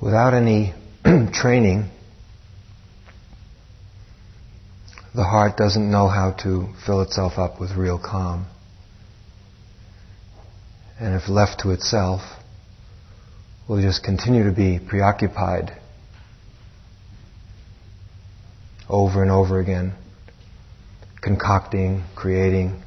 [0.00, 0.74] Without any
[1.32, 1.90] training,
[5.14, 8.46] the heart doesn't know how to fill itself up with real calm.
[11.00, 12.20] And if left to itself,
[13.68, 15.72] will just continue to be preoccupied
[18.88, 19.94] over and over again,
[21.20, 22.82] concocting, creating,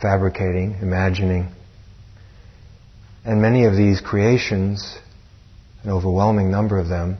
[0.00, 1.48] fabricating, imagining.
[3.24, 4.96] And many of these creations,
[5.84, 7.18] an overwhelming number of them,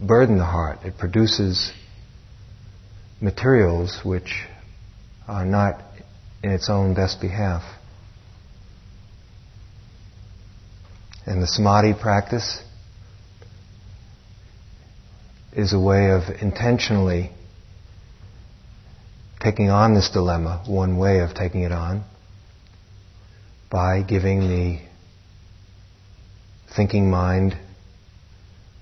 [0.00, 0.78] burden the heart.
[0.84, 1.72] It produces
[3.20, 4.44] materials which
[5.26, 5.80] are not
[6.42, 7.62] in its own best behalf.
[11.24, 12.62] And the samadhi practice
[15.52, 17.30] is a way of intentionally
[19.40, 22.04] taking on this dilemma, one way of taking it on,
[23.70, 24.80] by giving the
[26.74, 27.56] thinking mind,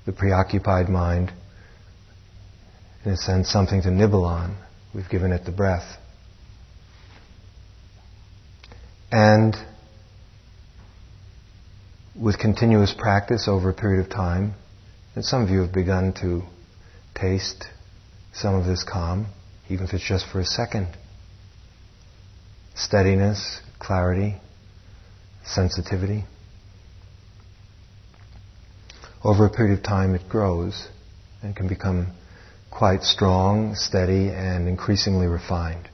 [0.07, 1.33] the preoccupied mind,
[3.05, 4.57] in a sense, something to nibble on.
[4.95, 5.97] We've given it the breath.
[9.13, 9.57] And
[12.21, 14.55] with continuous practice over a period of time,
[15.15, 16.43] and some of you have begun to
[17.15, 17.65] taste
[18.33, 19.27] some of this calm,
[19.69, 20.89] even if it's just for a second.
[22.75, 24.37] Steadiness, clarity,
[25.45, 26.25] sensitivity.
[29.23, 30.89] Over a period of time, it grows
[31.43, 32.09] and can become
[32.71, 35.89] quite strong, steady, and increasingly refined.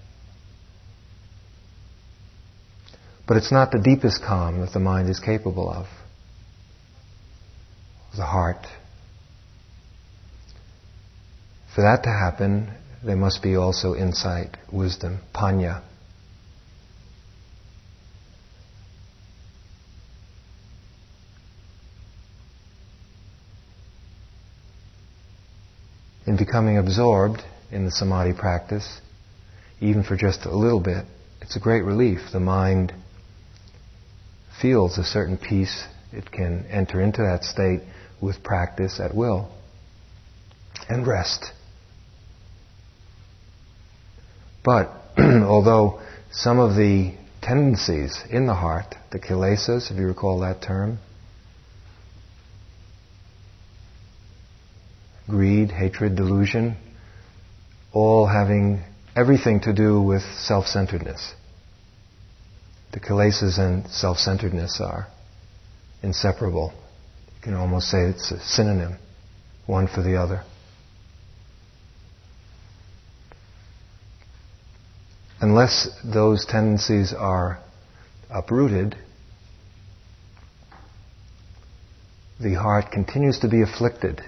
[3.26, 5.86] But it's not the deepest calm that the mind is capable of.
[8.16, 8.66] The heart.
[11.74, 12.72] For that to happen,
[13.04, 15.82] there must be also insight, wisdom, panya.
[26.46, 29.00] Becoming absorbed in the samadhi practice,
[29.80, 31.04] even for just a little bit,
[31.42, 32.20] it's a great relief.
[32.32, 32.94] The mind
[34.62, 35.84] feels a certain peace.
[36.12, 37.80] It can enter into that state
[38.22, 39.50] with practice at will
[40.88, 41.50] and rest.
[44.64, 50.62] But although some of the tendencies in the heart, the kilesas, if you recall that
[50.62, 50.98] term,
[55.28, 56.76] greed, hatred, delusion,
[57.92, 58.82] all having
[59.16, 61.34] everything to do with self-centeredness.
[62.92, 65.08] The kilesas and self-centeredness are
[66.02, 66.72] inseparable.
[67.36, 68.98] You can almost say it's a synonym,
[69.66, 70.42] one for the other.
[75.40, 77.58] Unless those tendencies are
[78.30, 78.96] uprooted,
[82.40, 84.22] the heart continues to be afflicted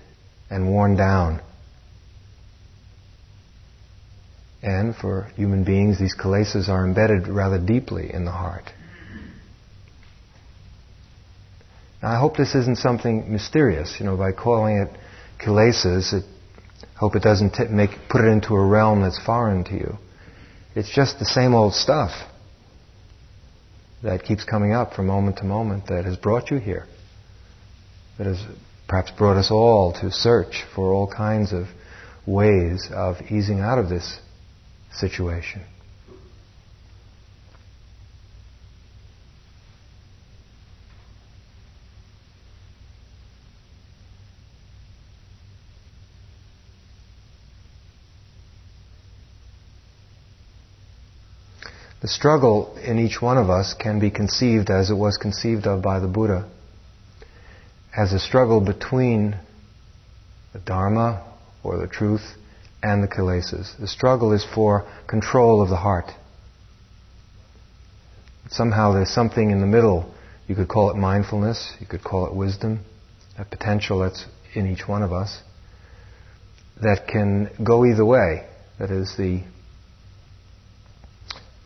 [0.51, 1.41] and worn down.
[4.63, 8.73] And for human beings, these kilesas are embedded rather deeply in the heart.
[12.03, 13.97] Now, I hope this isn't something mysterious.
[13.99, 14.91] You know, by calling it
[15.45, 16.25] kilesas, it,
[16.97, 19.97] hope it doesn't t- make put it into a realm that's foreign to you.
[20.75, 22.13] It's just the same old stuff
[24.03, 26.87] that keeps coming up from moment to moment that has brought you here,
[28.17, 28.45] that has
[28.89, 31.67] perhaps brought us all to search for all kinds of
[32.27, 34.19] ways of easing out of this
[34.93, 35.63] situation.
[52.01, 55.83] The struggle in each one of us can be conceived as it was conceived of
[55.83, 56.49] by the Buddha
[57.97, 59.39] as a struggle between
[60.53, 61.25] the Dharma
[61.63, 62.35] or the truth
[62.83, 63.79] and the kilesas.
[63.79, 66.11] The struggle is for control of the heart.
[68.51, 70.13] Somehow there's something in the middle.
[70.47, 72.81] You could call it mindfulness, you could call it wisdom,
[73.37, 74.25] a potential that's
[74.55, 75.41] in each one of us
[76.81, 78.47] that can go either way.
[78.79, 79.43] That is the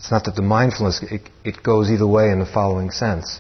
[0.03, 3.39] it's not that the mindfulness, it, it goes either way in the following sense.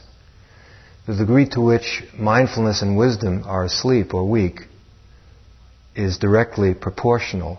[1.04, 4.60] The degree to which mindfulness and wisdom are asleep or weak
[5.96, 7.58] is directly proportional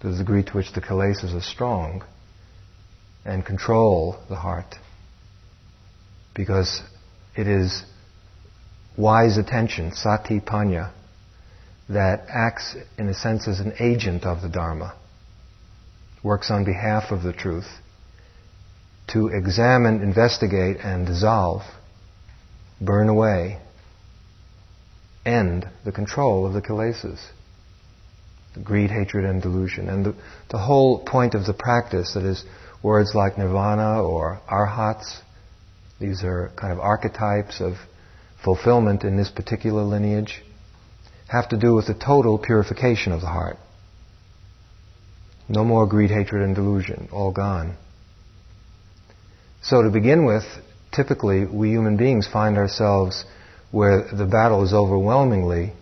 [0.00, 2.04] to the degree to which the kilesas are strong
[3.24, 4.76] and control the heart.
[6.34, 6.82] Because
[7.34, 7.82] it is
[8.94, 10.92] wise attention, sati panya,
[11.88, 14.94] that acts in a sense as an agent of the Dharma,
[16.22, 17.68] works on behalf of the truth
[19.08, 21.62] to examine, investigate, and dissolve,
[22.80, 23.58] burn away
[25.24, 27.20] end the control of the kilesas.
[28.54, 29.88] The greed, hatred, and delusion.
[29.88, 30.14] And the,
[30.50, 32.44] the whole point of the practice, that is,
[32.82, 35.20] words like nirvana or arhats,
[36.00, 37.74] these are kind of archetypes of
[38.44, 40.42] fulfillment in this particular lineage,
[41.28, 43.56] have to do with the total purification of the heart.
[45.48, 47.76] No more greed, hatred, and delusion, all gone.
[49.62, 50.44] So to begin with,
[50.96, 53.24] typically we human beings find ourselves
[53.70, 55.72] where the battle is overwhelmingly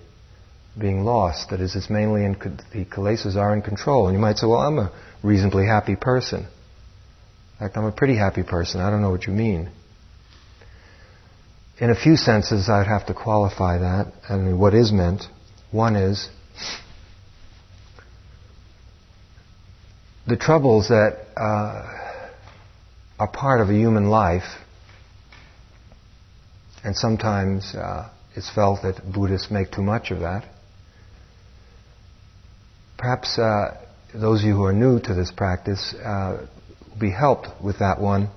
[0.79, 1.51] being lost.
[1.51, 2.33] That is, it's mainly in,
[2.73, 4.09] the kilesas are in control.
[4.09, 6.41] And you might say, well, I'm a reasonably happy person.
[6.41, 8.81] In fact, I'm a pretty happy person.
[8.81, 9.71] I don't know what you mean.
[11.79, 15.23] In a few senses, I'd have to qualify that and what is meant.
[15.71, 16.29] One is
[20.27, 21.85] the troubles that uh,
[23.19, 24.45] are part of a human life,
[26.85, 30.45] and sometimes uh, it's felt that Buddhists make too much of that.
[32.99, 33.77] Perhaps uh,
[34.15, 36.47] those of you who are new to this practice uh,
[36.91, 38.29] will be helped with that one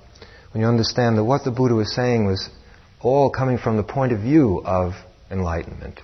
[0.52, 2.48] when you understand that what the Buddha was saying was
[3.00, 4.92] all coming from the point of view of
[5.30, 6.00] enlightenment.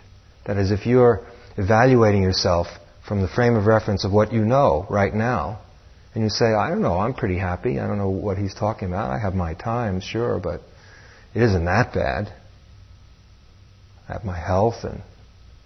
[0.46, 1.26] That is, if you're
[1.56, 2.66] evaluating yourself
[3.06, 5.60] from the frame of reference of what you know right now,
[6.14, 7.80] and you say, I don't know, I'm pretty happy.
[7.80, 9.10] I don't know what he's talking about.
[9.10, 10.60] I have my times, sure, but
[11.34, 12.32] it isn't that bad.
[14.08, 15.02] I have my health and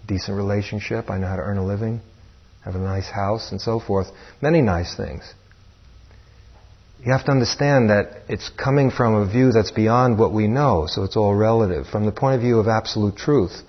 [0.07, 1.09] decent relationship.
[1.09, 2.01] I know how to earn a living,
[2.65, 4.07] have a nice house, and so forth.
[4.41, 5.33] Many nice things.
[7.03, 10.85] You have to understand that it's coming from a view that's beyond what we know,
[10.87, 11.87] so it's all relative.
[11.87, 13.61] From the point of view of absolute truth,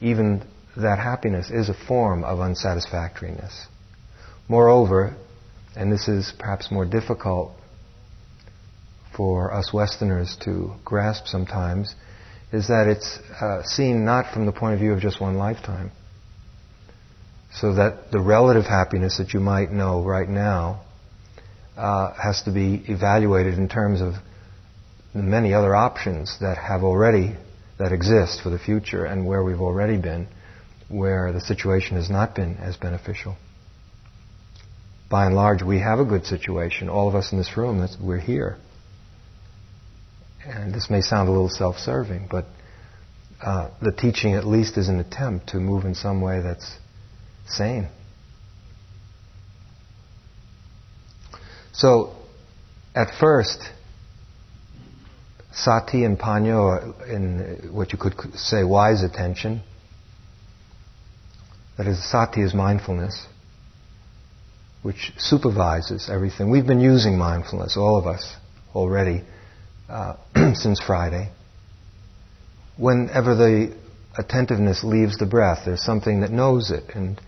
[0.00, 0.42] even
[0.76, 3.66] that happiness is a form of unsatisfactoriness.
[4.48, 5.14] Moreover,
[5.76, 7.52] and this is perhaps more difficult
[9.16, 11.94] for us Westerners to grasp sometimes,
[12.52, 15.90] is that it's uh, seen not from the point of view of just one lifetime.
[17.54, 20.82] So that the relative happiness that you might know right now
[21.76, 24.14] uh, has to be evaluated in terms of
[25.14, 27.36] the many other options that have already
[27.78, 30.26] that exist for the future and where we've already been,
[30.88, 33.36] where the situation has not been as beneficial
[35.12, 36.88] by and large, we have a good situation.
[36.88, 38.56] All of us in this room, we're here.
[40.46, 42.46] And this may sound a little self serving, but
[43.40, 46.76] uh, the teaching at least is an attempt to move in some way that's
[47.46, 47.88] sane.
[51.72, 52.14] So,
[52.94, 53.62] at first,
[55.52, 59.62] sati and panyo, are in what you could say wise attention,
[61.78, 63.26] that is, sati is mindfulness
[64.82, 66.50] which supervises everything.
[66.50, 68.34] We've been using mindfulness, all of us,
[68.74, 69.22] already
[69.88, 70.16] uh,
[70.54, 71.30] since Friday.
[72.76, 73.76] Whenever the
[74.16, 77.20] attentiveness leaves the breath, there's something that knows it and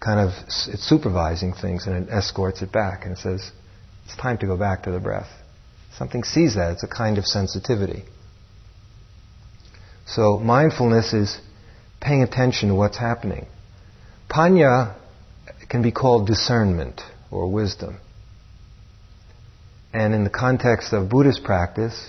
[0.00, 3.50] kind of it's supervising things and it escorts it back and says,
[4.04, 5.28] it's time to go back to the breath.
[5.96, 6.72] Something sees that.
[6.72, 8.04] It's a kind of sensitivity.
[10.06, 11.38] So mindfulness is
[12.00, 13.46] paying attention to what's happening.
[14.28, 14.96] Panya
[15.68, 17.98] can be called discernment or wisdom.
[19.92, 22.08] And in the context of Buddhist practice,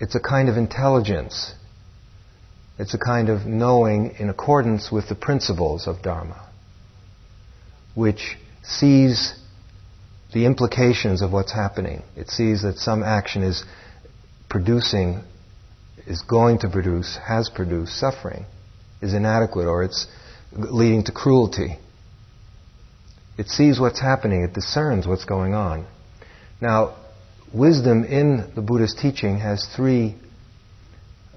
[0.00, 1.52] it's a kind of intelligence.
[2.78, 6.48] It's a kind of knowing in accordance with the principles of Dharma,
[7.94, 9.34] which sees
[10.32, 12.02] the implications of what's happening.
[12.16, 13.64] It sees that some action is
[14.48, 15.22] producing,
[16.06, 18.46] is going to produce, has produced suffering,
[19.02, 20.06] is inadequate, or it's
[20.52, 21.78] leading to cruelty.
[23.36, 25.86] It sees what's happening, it discerns what's going on.
[26.60, 26.96] Now,
[27.54, 30.16] wisdom in the Buddhist teaching has three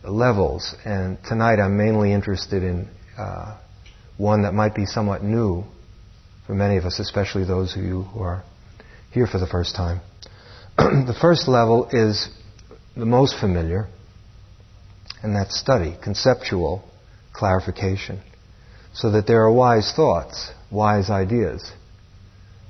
[0.03, 3.59] levels, and tonight I'm mainly interested in uh,
[4.17, 5.63] one that might be somewhat new
[6.47, 8.43] for many of us, especially those of you who are
[9.11, 10.01] here for the first time.
[10.77, 12.27] the first level is
[12.97, 13.87] the most familiar,
[15.21, 16.83] and that's study, conceptual
[17.31, 18.21] clarification
[18.93, 21.71] so that there are wise thoughts, wise ideas.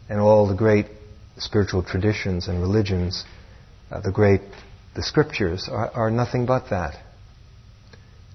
[0.10, 0.88] And all the great
[1.38, 3.24] spiritual traditions and religions,
[3.90, 4.42] uh, the great,
[4.96, 6.96] the scriptures are, are nothing but that.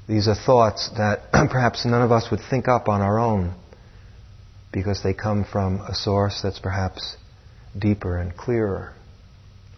[0.08, 3.54] These are thoughts that perhaps none of us would think up on our own
[4.72, 7.16] because they come from a source that's perhaps
[7.78, 8.92] deeper and clearer,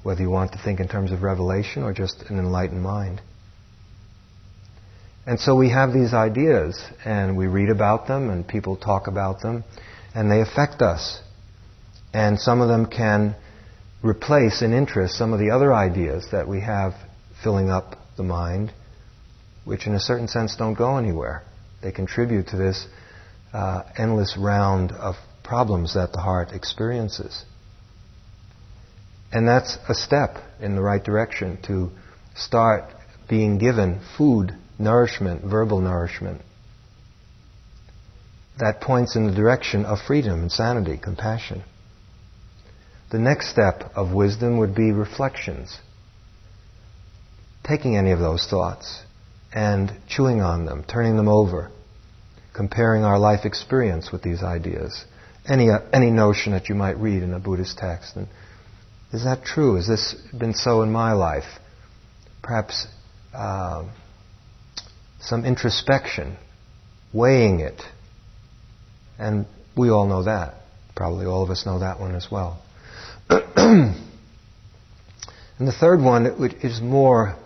[0.02, 3.20] whether you want to think in terms of revelation or just an enlightened mind.
[5.26, 9.42] And so we have these ideas, and we read about them, and people talk about
[9.42, 9.62] them,
[10.14, 11.20] and they affect us.
[12.12, 13.36] And some of them can
[14.02, 16.94] replace in interest some of the other ideas that we have
[17.42, 18.72] filling up the mind,
[19.64, 21.42] which in a certain sense don't go anywhere.
[21.82, 22.86] They contribute to this
[23.52, 27.44] uh, endless round of problems that the heart experiences.
[29.32, 31.90] And that's a step in the right direction to
[32.34, 32.84] start
[33.28, 36.40] being given food, nourishment, verbal nourishment.
[38.58, 41.62] That points in the direction of freedom and sanity, compassion.
[43.10, 45.78] The next step of wisdom would be reflections.
[47.64, 49.02] Taking any of those thoughts
[49.52, 51.70] and chewing on them, turning them over,
[52.54, 55.04] comparing our life experience with these ideas.
[55.46, 58.16] Any, uh, any notion that you might read in a Buddhist text.
[58.16, 58.28] And
[59.12, 59.76] is that true?
[59.76, 61.46] Has this been so in my life?
[62.42, 62.86] Perhaps
[63.32, 63.88] uh,
[65.20, 66.36] some introspection,
[67.14, 67.80] weighing it.
[69.18, 69.46] And
[69.76, 70.56] we all know that.
[70.94, 72.60] Probably all of us know that one as well.
[73.56, 73.94] and
[75.58, 77.36] the third one which is more,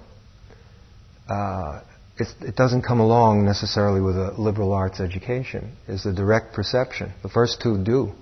[1.28, 1.80] uh,
[2.18, 7.12] it doesn't come along necessarily with a liberal arts education, is the direct perception.
[7.22, 8.12] The first two do.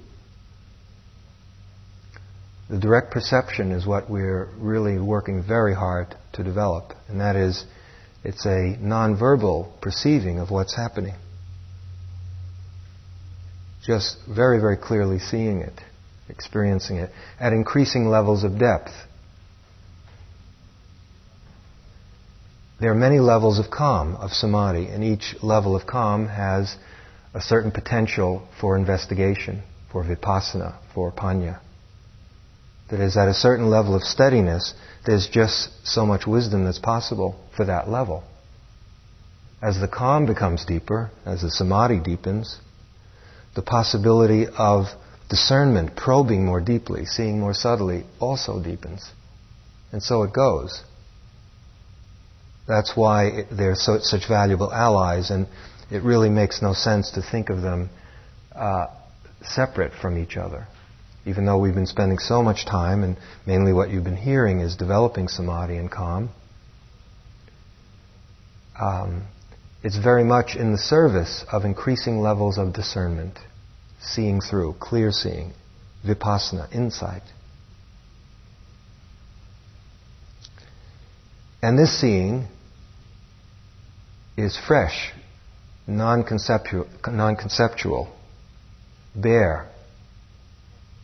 [2.71, 7.65] The direct perception is what we're really working very hard to develop, and that is
[8.25, 11.15] it's a nonverbal perceiving of what's happening.
[13.85, 15.81] Just very, very clearly seeing it
[16.31, 18.93] experiencing it at increasing levels of depth.
[22.81, 26.75] There are many levels of calm, of samadhi, and each level of calm has
[27.35, 31.61] a certain potential for investigation, for vipassana, for panya.
[32.91, 37.37] That is, at a certain level of steadiness, there's just so much wisdom that's possible
[37.55, 38.25] for that level.
[39.63, 42.59] As the calm becomes deeper, as the samadhi deepens,
[43.55, 44.87] the possibility of
[45.31, 49.11] discernment, probing more deeply, seeing more subtly, also deepens.
[49.93, 50.83] And so it goes.
[52.69, 55.47] That's why they're so, such valuable allies, and
[55.91, 57.91] it really makes no sense to think of them
[58.55, 58.89] uh,
[59.43, 60.67] separate from each other.
[61.25, 64.77] Even though we've been spending so much time, and mainly what you've been hearing is
[64.77, 66.31] developing samadhi and calm,
[68.81, 69.23] um,
[69.83, 73.39] it's very much in the service of increasing levels of discernment
[74.03, 75.53] seeing through, clear seeing,
[76.05, 77.23] vipassana, insight.
[81.63, 82.47] And this seeing
[84.37, 85.13] is fresh,
[85.87, 88.09] non-conceptual, non-conceptual,
[89.15, 89.69] bare.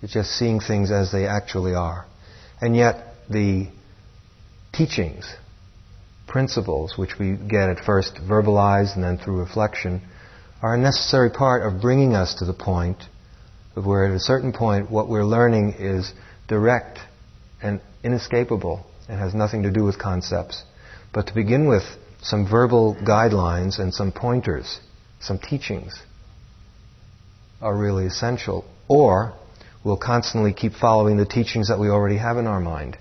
[0.02, 2.06] It's just seeing things as they actually are.
[2.60, 3.68] And yet the
[4.72, 5.30] teachings,
[6.26, 10.00] principles, which we get at first verbalized and then through reflection,
[10.62, 12.98] are a necessary part of bringing us to the point
[13.74, 16.12] of where at a certain point what we're learning is
[16.48, 16.98] direct
[17.62, 20.62] and inescapable and has nothing to do with concepts.
[21.12, 21.84] But to begin with,
[22.22, 24.80] some verbal guidelines and some pointers,
[25.20, 25.94] some teachings
[27.60, 28.64] are really essential.
[28.88, 29.34] Or
[29.84, 32.98] we'll constantly keep following the teachings that we already have in our mind,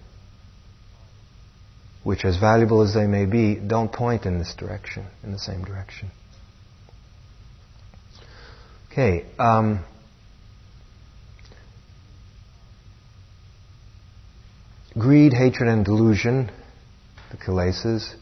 [2.04, 5.64] which, as valuable as they may be, don't point in this direction, in the same
[5.64, 6.12] direction.
[8.98, 9.26] Okay.
[9.38, 9.84] Um,
[14.98, 16.50] greed, hatred, and delusion,
[17.30, 18.16] the kilesas.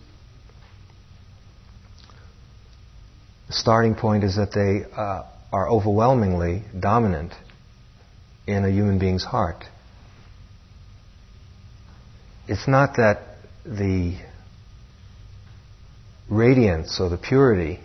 [3.50, 7.34] The starting point is that they uh, are overwhelmingly dominant
[8.48, 9.66] in a human being's heart.
[12.48, 13.20] It's not that
[13.64, 14.18] the
[16.32, 17.80] radiance or the purity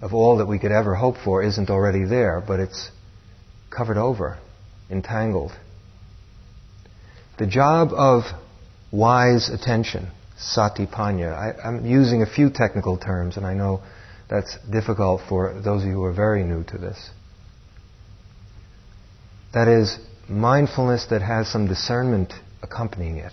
[0.00, 2.90] of all that we could ever hope for isn't already there, but it's
[3.70, 4.38] covered over,
[4.90, 5.52] entangled.
[7.38, 8.24] The job of
[8.92, 13.82] wise attention, satipanya, I, am using a few technical terms, and I know
[14.28, 17.10] that's difficult for those of you who are very new to this.
[19.54, 23.32] That is, mindfulness that has some discernment accompanying it.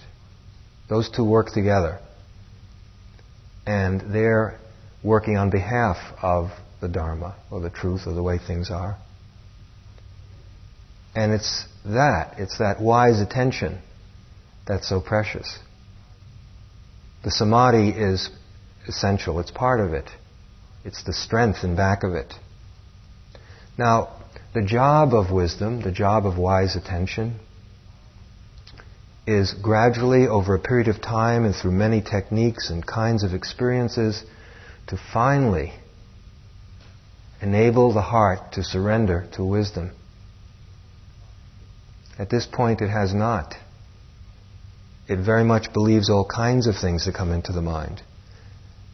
[0.87, 1.99] Those two work together.
[3.65, 4.59] And they're
[5.05, 6.49] working on behalf of
[6.81, 8.97] the Dharma or the truth or the way things are.
[11.13, 13.79] And it's that, it's that wise attention
[14.67, 15.59] that's so precious.
[17.23, 18.29] The samadhi is
[18.87, 20.09] essential, it's part of it.
[20.83, 22.33] It's the strength in back of it.
[23.77, 24.21] Now,
[24.53, 27.39] the job of wisdom, the job of wise attention,
[29.27, 34.23] is gradually, over a period of time and through many techniques and kinds of experiences,
[34.87, 35.73] to finally
[37.41, 39.91] enable the heart to surrender to wisdom.
[42.17, 43.55] At this point, it has not.
[45.07, 48.01] It very much believes all kinds of things that come into the mind.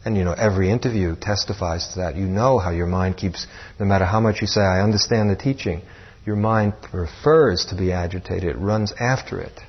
[0.04, 2.16] And you know, every interview testifies to that.
[2.16, 3.46] You know how your mind keeps,
[3.78, 5.82] no matter how much you say, I understand the teaching,
[6.26, 8.44] your mind prefers to be agitated.
[8.44, 9.60] It runs after it.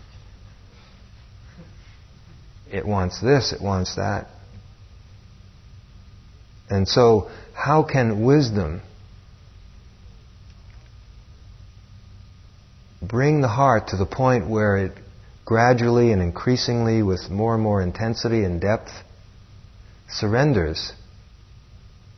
[2.71, 4.27] It wants this, it wants that.
[6.69, 8.81] And so, how can wisdom
[13.01, 14.93] bring the heart to the point where it
[15.45, 18.91] gradually and increasingly, with more and more intensity and depth,
[20.09, 20.93] surrenders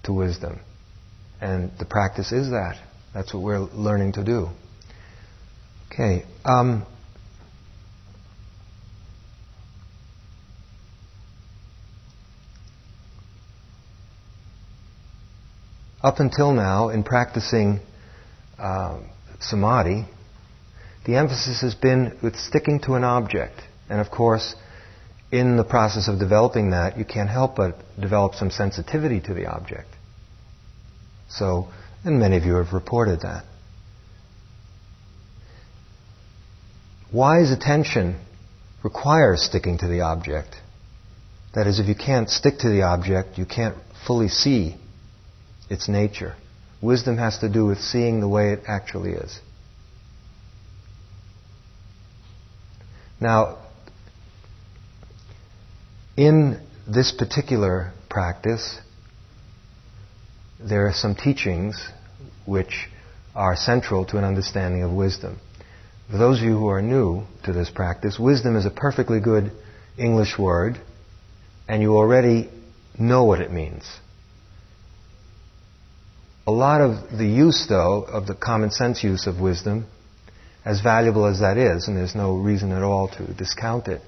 [0.03, 0.59] to wisdom?
[1.41, 2.77] And the practice is that.
[3.13, 4.49] That's what we're learning to do.
[5.91, 6.25] Okay.
[6.43, 6.85] Um,
[16.05, 17.79] up until now, in practicing
[18.59, 18.99] uh,
[19.39, 20.05] samadhi,
[21.07, 23.59] the emphasis has been with sticking to an object.
[23.89, 24.53] And of course,
[25.31, 29.47] in the process of developing that, you can't help but develop some sensitivity to the
[29.47, 29.87] object.
[31.27, 31.69] So,
[32.03, 33.43] and many of you have reported that.
[37.11, 38.19] Wise attention
[38.83, 40.55] requires sticking to the object.
[41.55, 44.75] That is, if you can't stick to the object, you can't fully see
[45.69, 46.35] its nature.
[46.81, 49.39] Wisdom has to do with seeing the way it actually is.
[53.19, 53.57] Now,
[56.17, 58.79] in this particular practice,
[60.59, 61.89] there are some teachings
[62.45, 62.87] which
[63.33, 65.39] are central to an understanding of wisdom.
[66.11, 69.51] For those of you who are new to this practice, wisdom is a perfectly good
[69.97, 70.79] English word,
[71.67, 72.49] and you already
[72.99, 73.83] know what it means.
[76.47, 79.87] A lot of the use, though, of the common sense use of wisdom,
[80.63, 84.01] as valuable as that is, and there's no reason at all to discount it,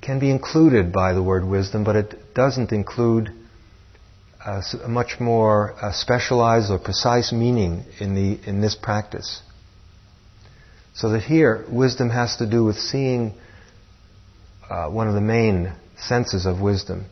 [0.00, 3.28] can be included by the word wisdom, but it doesn't include
[4.44, 9.42] a, a much more uh, specialized or precise meaning in, the, in this practice.
[10.94, 13.34] So that here, wisdom has to do with seeing
[14.70, 17.04] uh, one of the main senses of wisdom,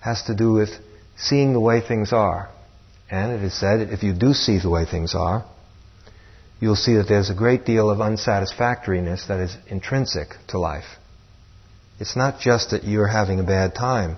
[0.00, 0.70] has to do with
[1.16, 2.48] seeing the way things are.
[3.10, 5.44] And it is said if you do see the way things are,
[6.60, 10.86] you'll see that there's a great deal of unsatisfactoriness that is intrinsic to life.
[11.98, 14.16] It's not just that you're having a bad time.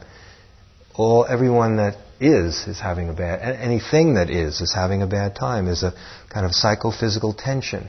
[0.95, 5.35] All everyone that is is having a bad anything that is is having a bad
[5.35, 5.93] time is a
[6.29, 7.89] kind of psychophysical tension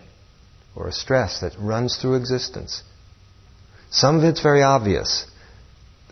[0.76, 2.84] or a stress that runs through existence.
[3.92, 5.26] Some of it's very obvious.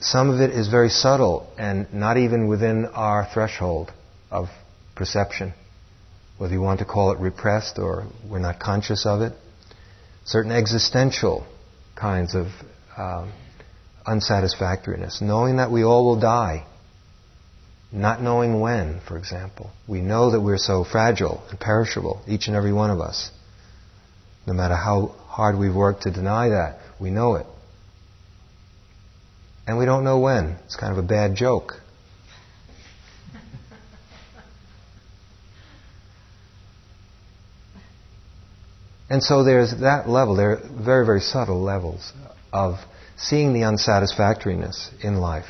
[0.04, 3.94] Some of it is very subtle and not even within our threshold
[4.30, 4.50] of
[4.96, 5.54] perception.
[6.38, 9.32] Whether you want to call it repressed or we're not conscious of it.
[10.26, 11.48] Certain existential
[11.96, 12.48] kinds of
[12.98, 13.32] um,
[14.06, 15.22] unsatisfactoriness.
[15.22, 16.66] Knowing that we all will die.
[17.94, 19.72] Not knowing when, for example.
[19.88, 23.32] We know that we're so fragile and perishable, each and every one of us.
[24.46, 27.46] No matter how hard we've worked to deny that, we know it.
[29.66, 30.58] And we don't know when.
[30.66, 31.74] It's kind of a bad joke.
[39.10, 40.36] And so there's that level.
[40.36, 42.12] There are very, very subtle levels
[42.52, 42.80] of
[43.16, 45.46] seeing the unsatisfactoriness in life.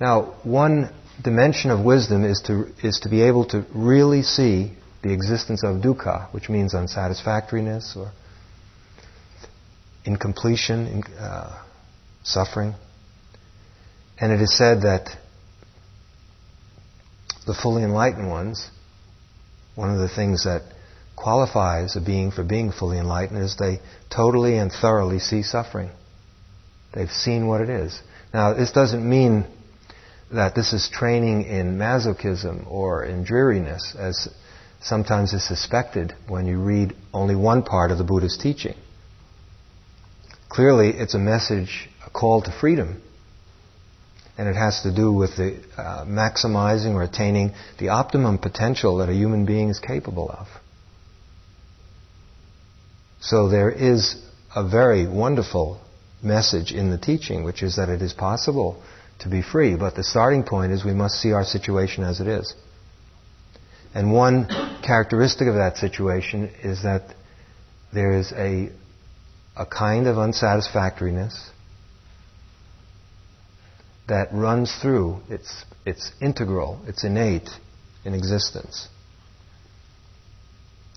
[0.00, 5.12] Now, one dimension of wisdom is to, is to be able to really see the
[5.12, 8.12] existence of dukkha, which means unsatisfactoriness or
[10.04, 11.60] incompletion, in, uh,
[12.22, 12.74] suffering.
[14.20, 15.10] And it is said that
[17.46, 18.68] the fully enlightened ones,
[19.74, 20.62] one of the things that
[21.16, 25.90] qualifies a being for being fully enlightened is they totally and thoroughly see suffering.
[26.92, 28.00] They've seen what it is.
[28.34, 29.46] Now, this doesn't mean
[30.32, 34.28] that this is training in masochism or in dreariness, as
[34.80, 38.74] sometimes is suspected when you read only one part of the Buddha's teaching.
[40.48, 43.02] Clearly, it's a message, a call to freedom
[44.38, 49.08] and it has to do with the uh, maximizing or attaining the optimum potential that
[49.08, 50.46] a human being is capable of.
[53.20, 54.14] So there is
[54.54, 55.80] a very wonderful
[56.22, 58.80] message in the teaching, which is that it is possible
[59.20, 62.28] to be free, but the starting point is we must see our situation as it
[62.28, 62.54] is.
[63.92, 64.46] And one
[64.84, 67.14] characteristic of that situation is that
[67.92, 68.70] there is a,
[69.56, 71.50] a kind of unsatisfactoriness
[74.08, 77.50] that runs through, it's, it's integral, it's innate
[78.04, 78.88] in existence.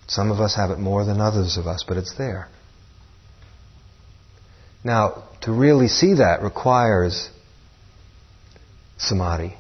[0.08, 2.47] Some of us have it more than others of us, but it's there.
[4.84, 7.30] Now, to really see that requires
[8.97, 9.56] samadhi.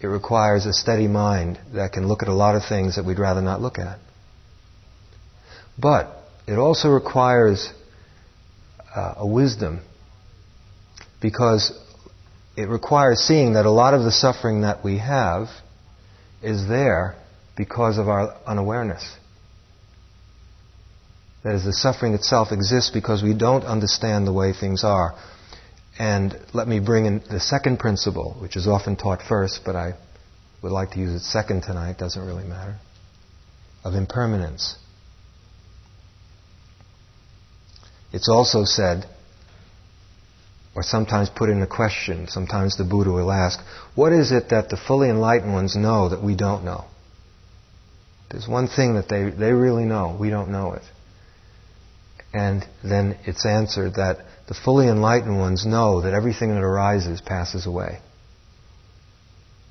[0.00, 3.18] It requires a steady mind that can look at a lot of things that we'd
[3.18, 3.98] rather not look at.
[5.78, 6.14] But
[6.46, 7.70] it also requires
[8.94, 9.80] uh, a wisdom
[11.20, 11.72] because
[12.56, 15.48] it requires seeing that a lot of the suffering that we have
[16.42, 17.16] is there
[17.56, 19.16] because of our unawareness.
[21.44, 25.14] That is, the suffering itself exists because we don't understand the way things are.
[25.98, 29.94] And let me bring in the second principle, which is often taught first, but I
[30.62, 32.76] would like to use it second tonight, doesn't really matter,
[33.84, 34.76] of impermanence.
[38.12, 39.06] It's also said,
[40.76, 43.58] or sometimes put in a question, sometimes the Buddha will ask,
[43.94, 46.84] what is it that the fully enlightened ones know that we don't know?
[48.30, 50.82] There's one thing that they, they really know, we don't know it.
[52.34, 57.64] And then it's answered that the fully enlightened ones know that everything that arises passes
[57.64, 58.00] away.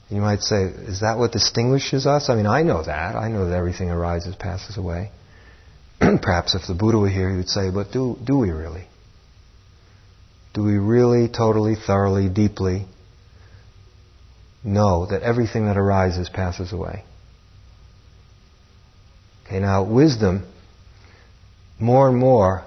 [0.10, 2.30] You might say, is that what distinguishes us?
[2.30, 3.16] I mean, I know that.
[3.16, 5.12] I know that everything arises, passes away.
[6.00, 8.88] Perhaps if the Buddha were here, he would say, but do, do we really?
[10.56, 12.86] Do we really, totally, thoroughly, deeply
[14.64, 17.04] know that everything that arises passes away?
[19.46, 20.48] Okay, now wisdom,
[21.78, 22.64] more and more,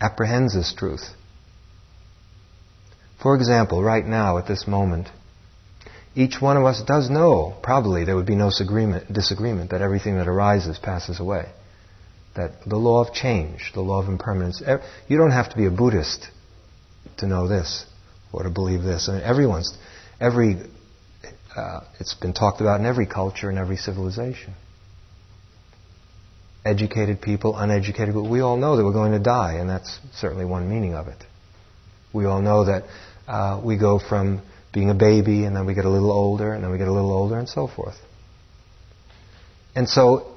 [0.00, 1.04] apprehends this truth.
[3.22, 5.06] For example, right now, at this moment,
[6.16, 10.26] each one of us does know, probably there would be no disagreement, that everything that
[10.26, 11.46] arises passes away.
[12.36, 14.62] That the law of change, the law of impermanence,
[15.08, 16.28] you don't have to be a Buddhist
[17.18, 17.86] to know this
[18.32, 19.08] or to believe this.
[19.08, 19.76] I mean, everyone's,
[20.20, 20.56] every,
[21.56, 24.54] uh, it's been talked about in every culture and every civilization.
[26.64, 30.44] Educated people, uneducated people, we all know that we're going to die, and that's certainly
[30.44, 31.18] one meaning of it.
[32.12, 32.84] We all know that
[33.26, 36.62] uh, we go from being a baby, and then we get a little older, and
[36.62, 37.96] then we get a little older, and so forth.
[39.74, 40.29] And so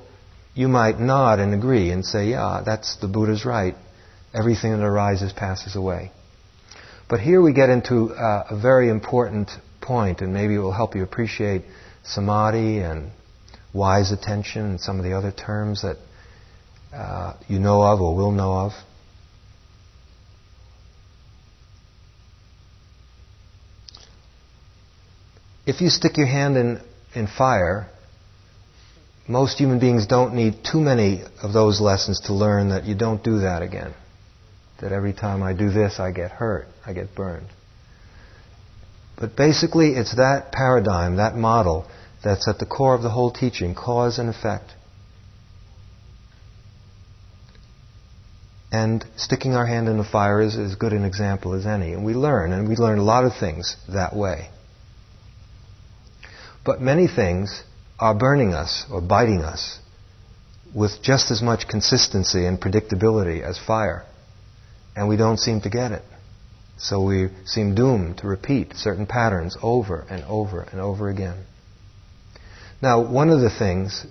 [0.55, 3.75] you might nod and agree and say, yeah, that's the Buddha's right.
[4.33, 6.11] Everything that arises passes away.
[7.09, 9.49] But here we get into uh, a very important
[9.81, 11.63] point, and maybe it will help you appreciate
[12.03, 13.11] samadhi and
[13.73, 15.97] wise attention and some of the other terms that
[16.93, 18.71] uh, you know of or will know of.
[25.65, 26.81] If you stick your hand in,
[27.15, 27.89] in fire,
[29.27, 33.23] most human beings don't need too many of those lessons to learn that you don't
[33.23, 33.93] do that again.
[34.81, 37.47] That every time I do this, I get hurt, I get burned.
[39.17, 41.87] But basically, it's that paradigm, that model,
[42.23, 44.71] that's at the core of the whole teaching cause and effect.
[48.71, 51.93] And sticking our hand in the fire is as good an example as any.
[51.93, 54.49] And we learn, and we learn a lot of things that way.
[56.65, 57.63] But many things
[58.03, 59.79] are burning us or biting us
[60.75, 64.03] with just as much consistency and predictability as fire.
[64.93, 66.03] And we don't seem to get it.
[66.77, 71.45] So we seem doomed to repeat certain patterns over and over and over again.
[72.81, 74.05] Now, one of the things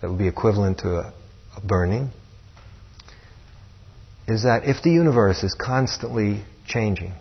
[0.00, 1.12] that would be equivalent to a,
[1.54, 2.12] a burning
[4.26, 7.12] is that if the universe is constantly changing,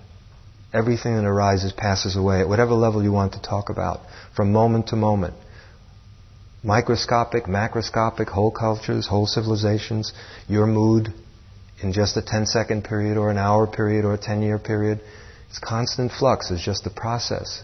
[0.74, 4.00] Everything that arises passes away at whatever level you want to talk about,
[4.36, 5.34] from moment to moment.
[6.64, 10.14] Microscopic, macroscopic, whole cultures, whole civilizations,
[10.48, 11.12] your mood
[11.82, 15.02] in just a 10 second period or an hour period or a 10 year period.
[15.50, 17.64] It's constant flux, it's just a process.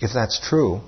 [0.00, 0.80] If that's true,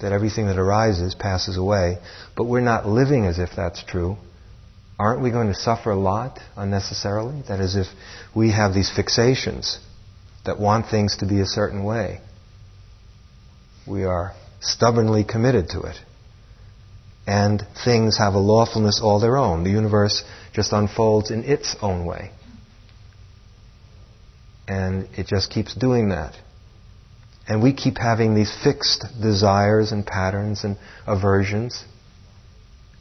[0.00, 1.98] that everything that arises passes away,
[2.36, 4.16] but we're not living as if that's true,
[4.98, 7.42] aren't we going to suffer a lot unnecessarily?
[7.48, 7.86] That is, if
[8.34, 9.78] we have these fixations
[10.44, 12.20] that want things to be a certain way,
[13.86, 15.96] we are stubbornly committed to it.
[17.26, 19.62] And things have a lawfulness all their own.
[19.62, 22.30] The universe just unfolds in its own way.
[24.66, 26.34] And it just keeps doing that.
[27.46, 31.84] And we keep having these fixed desires and patterns and aversions.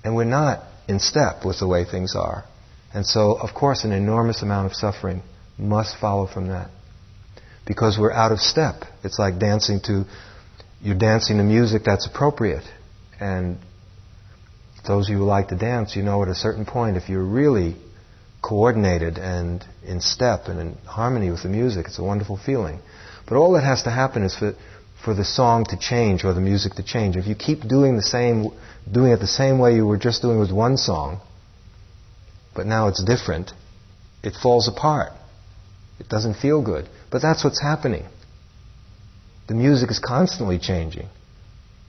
[0.03, 2.45] And we're not in step with the way things are.
[2.93, 5.21] And so, of course, an enormous amount of suffering
[5.57, 6.69] must follow from that.
[7.65, 8.83] Because we're out of step.
[9.03, 10.05] It's like dancing to,
[10.81, 12.63] you're dancing to music that's appropriate.
[13.19, 13.57] And
[14.87, 17.23] those of you who like to dance, you know at a certain point, if you're
[17.23, 17.75] really
[18.41, 22.79] coordinated and in step and in harmony with the music, it's a wonderful feeling.
[23.27, 24.55] But all that has to happen is for
[25.03, 27.15] for the song to change or the music to change.
[27.15, 28.49] If you keep doing the same,
[28.91, 31.21] doing it the same way you were just doing with one song,
[32.55, 33.51] but now it's different,
[34.23, 35.13] it falls apart.
[35.99, 36.87] It doesn't feel good.
[37.11, 38.05] But that's what's happening.
[39.47, 41.07] The music is constantly changing.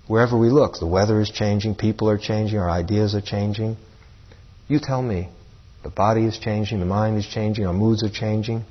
[0.06, 3.76] Wherever we look, the weather is changing, people are changing, our ideas are changing.
[4.68, 5.28] You tell me.
[5.82, 8.64] The body is changing, the mind is changing, our moods are changing.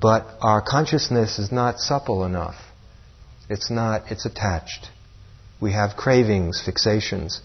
[0.00, 2.54] But our consciousness is not supple enough.
[3.48, 4.88] It's not, it's attached.
[5.60, 7.40] We have cravings, fixations,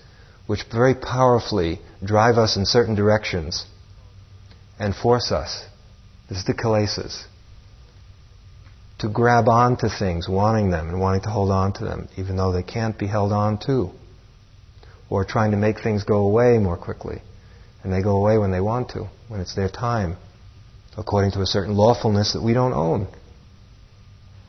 [0.48, 3.65] which very powerfully drive us in certain directions
[4.80, 5.65] and force us.
[6.30, 7.26] This is the kilesas.
[9.00, 12.54] To grab onto things, wanting them and wanting to hold on to them, even though
[12.54, 13.91] they can't be held on to.
[15.10, 17.22] Or trying to make things go away more quickly.
[17.84, 20.18] And they go away when they want to, when it's their time
[20.97, 23.08] according to a certain lawfulness that we don't own.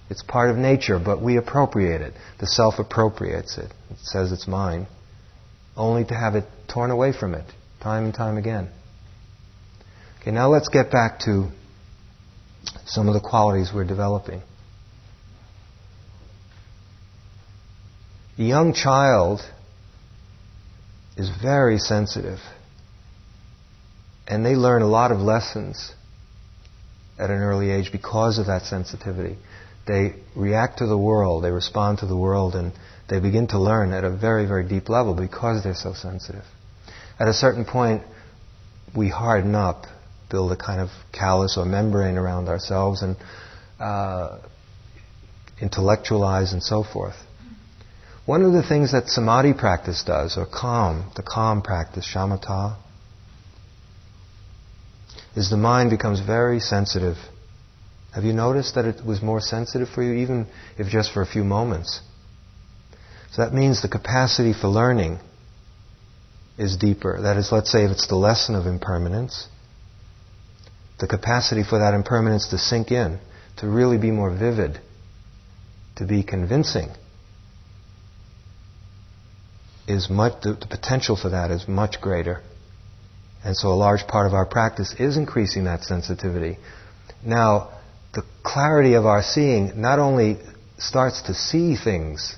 [0.09, 2.15] It's part of nature, but we appropriate it.
[2.39, 3.73] The self appropriates it.
[3.91, 4.87] It says it's mine,
[5.77, 7.45] only to have it torn away from it
[7.81, 8.69] time and time again.
[10.21, 11.49] Okay, now let's get back to
[12.85, 14.43] some of the qualities we're developing.
[18.37, 19.41] The young child
[21.17, 22.41] is very sensitive,
[24.27, 25.93] and they learn a lot of lessons
[27.19, 29.39] at an early age because of that sensitivity.
[29.87, 32.73] They react to the world, they respond to the world, and
[33.09, 36.45] they begin to learn at a very, very deep level because they're so sensitive.
[37.19, 38.03] At a certain point,
[38.97, 39.87] we harden up,
[40.31, 43.17] build a kind of callus or membrane around ourselves, and
[43.79, 44.39] uh,
[45.61, 47.17] intellectualize and so forth.
[48.27, 52.77] One of the things that samadhi practice does, or calm, the calm practice, shamatha,
[55.37, 57.17] is the mind becomes very sensitive.
[58.13, 60.47] Have you noticed that it was more sensitive for you, even
[60.79, 62.01] if just for a few moments?
[63.33, 65.19] So that means the capacity for learning
[66.57, 67.21] is deeper.
[67.21, 69.47] That is, let's say if it's the lesson of impermanence,
[70.99, 73.19] the capacity for that impermanence to sink in,
[73.59, 74.81] to really be more vivid,
[75.97, 76.89] to be convincing,
[79.87, 82.43] is much, the, the potential for that is much greater.
[83.47, 86.59] And so a large part of our practice is increasing that sensitivity.
[87.25, 87.71] Now,
[88.13, 90.39] the clarity of our seeing not only
[90.79, 92.35] starts to see things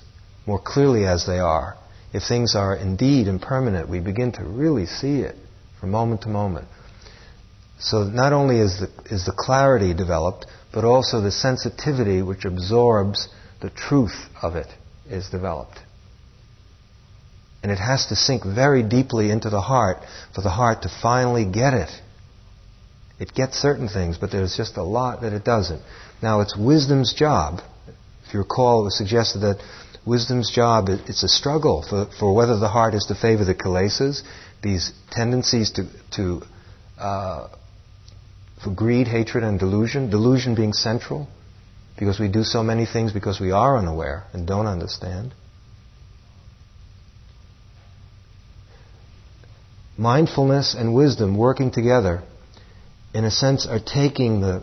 [0.46, 1.78] more clearly as they are,
[2.12, 5.34] if things are indeed impermanent, we begin to really see it
[5.80, 6.68] from moment to moment.
[7.78, 10.44] So not only is the, is the clarity developed,
[10.74, 13.28] but also the sensitivity which absorbs
[13.62, 14.68] the truth of it
[15.08, 15.78] is developed.
[17.68, 19.98] And it has to sink very deeply into the heart
[20.34, 21.90] for the heart to finally get it.
[23.20, 25.82] It gets certain things, but there's just a lot that it doesn't.
[26.22, 27.60] Now, it's wisdom's job.
[28.26, 29.62] If you recall, it was suggested that
[30.06, 34.22] wisdom's job, it's a struggle for, for whether the heart is to favor the kilesas,
[34.62, 36.40] these tendencies to, to
[36.96, 37.48] uh,
[38.64, 40.08] for greed, hatred, and delusion.
[40.08, 41.28] Delusion being central,
[41.98, 45.34] because we do so many things because we are unaware and don't understand.
[49.98, 52.22] Mindfulness and wisdom working together,
[53.12, 54.62] in a sense, are taking the,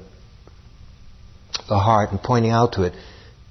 [1.68, 2.94] the heart and pointing out to it.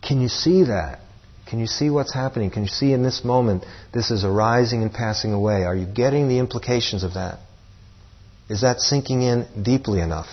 [0.03, 1.01] Can you see that?
[1.47, 2.51] Can you see what's happening?
[2.51, 5.65] Can you see in this moment this is arising and passing away?
[5.65, 7.39] Are you getting the implications of that?
[8.49, 10.29] Is that sinking in deeply enough?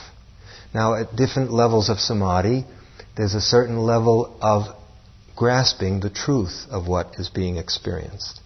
[0.74, 2.66] Now, at different levels of samadhi,
[3.18, 4.64] there's a certain level of
[5.36, 8.40] grasping the truth of what is being experienced.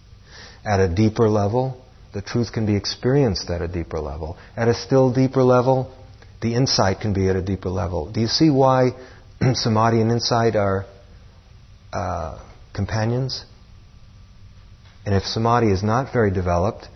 [0.64, 1.80] At a deeper level,
[2.16, 4.38] the truth can be experienced at a deeper level.
[4.56, 5.94] At a still deeper level,
[6.40, 8.10] the insight can be at a deeper level.
[8.10, 8.92] Do you see why
[9.52, 10.86] samadhi and insight are
[11.92, 13.44] uh, companions?
[15.04, 16.88] And if samadhi is not very developed,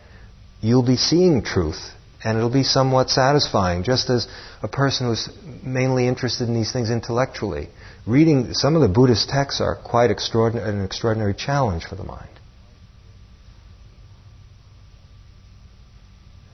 [0.63, 1.91] you'll be seeing truth
[2.25, 4.27] and it'll be somewhat satisfying, just as
[4.63, 5.29] a person who's
[5.63, 7.69] mainly interested in these things intellectually.
[8.07, 12.40] Reading some of the Buddhist texts are quite extraordinary, an extraordinary challenge for the mind.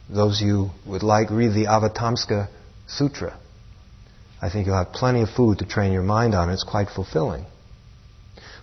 [0.09, 2.49] Those of you would like, read the Avatamsaka
[2.87, 3.39] Sutra.
[4.41, 6.51] I think you'll have plenty of food to train your mind on.
[6.51, 7.47] It's quite fulfilling.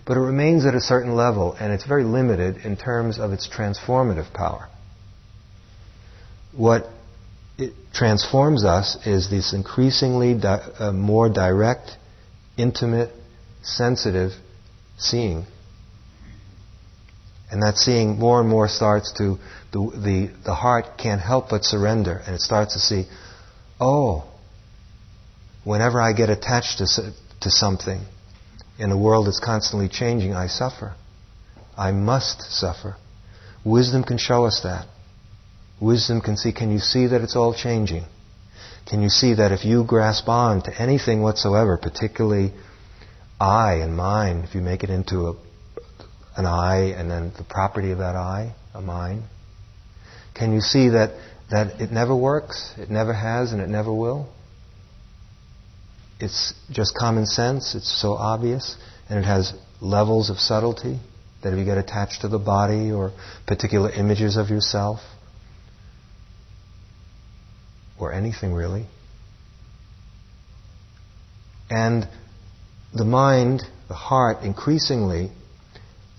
[0.06, 3.48] But it remains at a certain level, and it's very limited in terms of its
[3.48, 4.68] transformative power.
[6.52, 6.86] What
[7.58, 11.90] it transforms us is this increasingly di- uh, more direct,
[12.56, 13.10] intimate,
[13.62, 14.32] sensitive
[14.98, 15.46] seeing
[17.54, 19.38] and that seeing more and more starts to,
[19.70, 23.04] the, the, the heart can't help but surrender, and it starts to see,
[23.80, 24.24] oh,
[25.62, 26.86] whenever I get attached to,
[27.42, 28.00] to something
[28.76, 30.96] in a world that's constantly changing, I suffer.
[31.78, 32.96] I must suffer.
[33.64, 34.88] Wisdom can show us that.
[35.80, 38.02] Wisdom can see, can you see that it's all changing?
[38.86, 42.52] Can you see that if you grasp on to anything whatsoever, particularly
[43.40, 45.34] I and mine, if you make it into a,
[46.36, 49.24] an I and then the property of that I, a mine,
[50.34, 51.10] can you see that,
[51.50, 54.28] that it never works, it never has, and it never will?
[56.18, 58.76] It's just common sense, it's so obvious,
[59.08, 60.98] and it has levels of subtlety
[61.42, 63.12] that if you get attached to the body or
[63.46, 65.00] particular images of yourself,
[67.98, 68.86] or anything really.
[71.70, 72.08] And
[72.92, 75.30] the mind, the heart, increasingly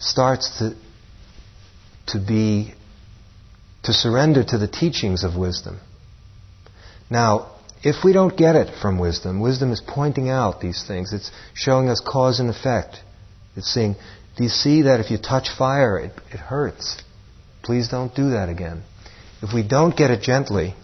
[0.06, 0.76] starts to,
[2.08, 2.74] to be,
[3.84, 5.80] to surrender to the teachings of wisdom.
[7.10, 7.52] Now,
[7.84, 11.14] if we don't get it from wisdom, wisdom is pointing out these things.
[11.14, 12.98] It's showing us cause and effect.
[13.56, 13.96] It's saying,
[14.38, 17.02] do you see that if you touch fire, it, it hurts?
[17.64, 18.84] Please don't do that again.
[19.42, 20.76] If we don't get it gently,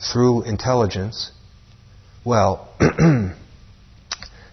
[0.00, 1.30] through intelligence,
[2.24, 2.68] well,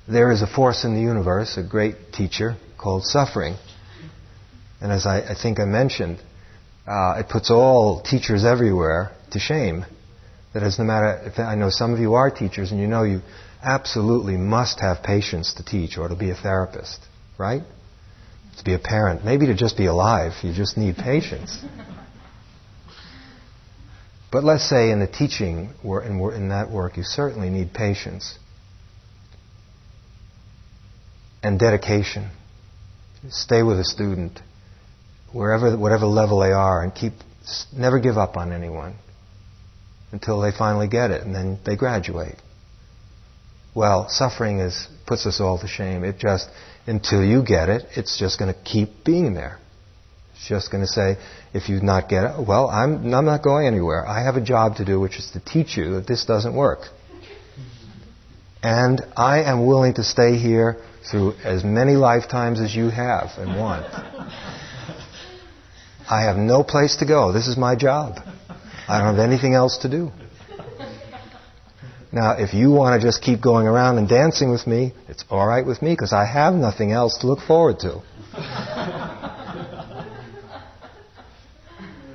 [0.07, 3.55] there is a force in the universe, a great teacher called suffering.
[4.81, 6.19] And as I, I think I mentioned,
[6.85, 9.85] uh, it puts all teachers everywhere to shame.
[10.53, 12.87] That That is, no matter, if I know some of you are teachers and you
[12.87, 13.21] know you
[13.63, 16.99] absolutely must have patience to teach or to be a therapist,
[17.37, 17.63] right?
[18.57, 21.63] To be a parent, maybe to just be alive, you just need patience.
[24.31, 28.37] But let's say in the teaching, work, in that work, you certainly need patience
[31.41, 32.29] and dedication.
[33.29, 34.39] Stay with a student,
[35.31, 37.13] wherever, whatever level they are, and keep,
[37.75, 38.95] never give up on anyone
[40.11, 42.35] until they finally get it, and then they graduate.
[43.75, 46.03] Well, suffering is, puts us all to shame.
[46.03, 46.47] It just,
[46.85, 49.57] until you get it, it's just going to keep being there.
[50.35, 51.17] It's just going to say,
[51.53, 54.05] if you not get it, well, I'm, I'm not going anywhere.
[54.05, 56.81] I have a job to do, which is to teach you that this doesn't work.
[58.61, 60.77] And I am willing to stay here
[61.09, 63.85] through as many lifetimes as you have and want.
[66.09, 67.31] I have no place to go.
[67.31, 68.19] This is my job.
[68.87, 70.11] I don't have anything else to do.
[72.11, 75.47] Now, if you want to just keep going around and dancing with me, it's all
[75.47, 78.03] right with me because I have nothing else to look forward to.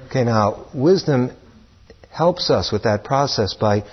[0.06, 1.32] Okay, now, wisdom
[2.10, 3.84] helps us with that process by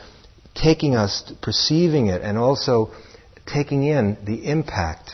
[0.53, 2.91] taking us, perceiving it, and also
[3.45, 5.11] taking in the impact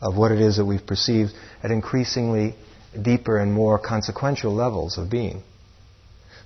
[0.00, 2.54] of what it is that we've perceived at increasingly
[3.00, 5.42] deeper and more consequential levels of being.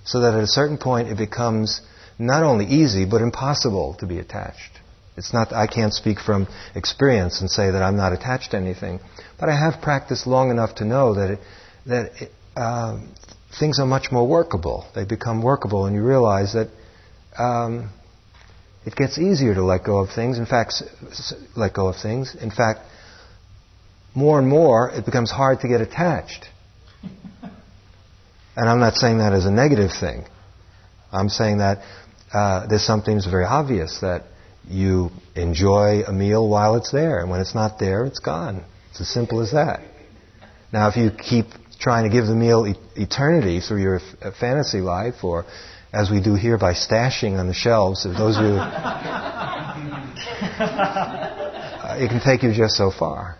[0.05, 1.81] So that at a certain point it becomes
[2.19, 4.79] not only easy, but impossible to be attached.
[5.15, 8.99] It's not, I can't speak from experience and say that I'm not attached to anything,
[9.39, 11.39] but I have practiced long enough to know that it,
[11.85, 12.99] that it, uh,
[13.59, 14.87] things are much more workable.
[14.95, 16.69] They become workable, and you realize that
[17.37, 17.91] um,
[18.85, 20.37] it gets easier to let go of things.
[20.37, 20.83] In fact,
[21.55, 22.35] let go of things.
[22.35, 22.81] In fact,
[24.15, 26.45] more and more, it becomes hard to get attached.
[28.55, 30.25] And I'm not saying that as a negative thing.
[31.11, 31.79] I'm saying that
[32.33, 34.23] uh, there's something that's very obvious that
[34.67, 38.63] you enjoy a meal while it's there, and when it's not there, it's gone.
[38.91, 39.81] It's as simple as that.
[40.71, 41.45] Now, if you keep
[41.79, 45.45] trying to give the meal e- eternity through your f- uh, fantasy life, or
[45.93, 48.05] as we do here by stashing on the shelves.
[48.05, 49.75] If those of you, uh,
[51.99, 53.37] it can take you just so far.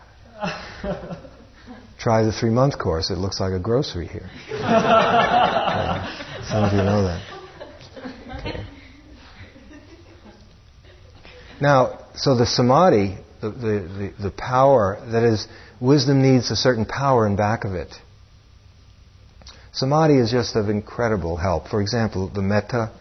[1.97, 3.09] Try the three-month course.
[3.09, 4.29] It looks like a grocery here.
[4.51, 7.21] Uh, some of you know that.
[8.39, 8.65] Okay.
[11.59, 15.47] Now, so the samadhi, the, the, the, the power, that is,
[15.79, 17.95] wisdom needs a certain power in back of it.
[19.73, 21.67] Samadhi is just of incredible help.
[21.67, 22.91] For example, the metta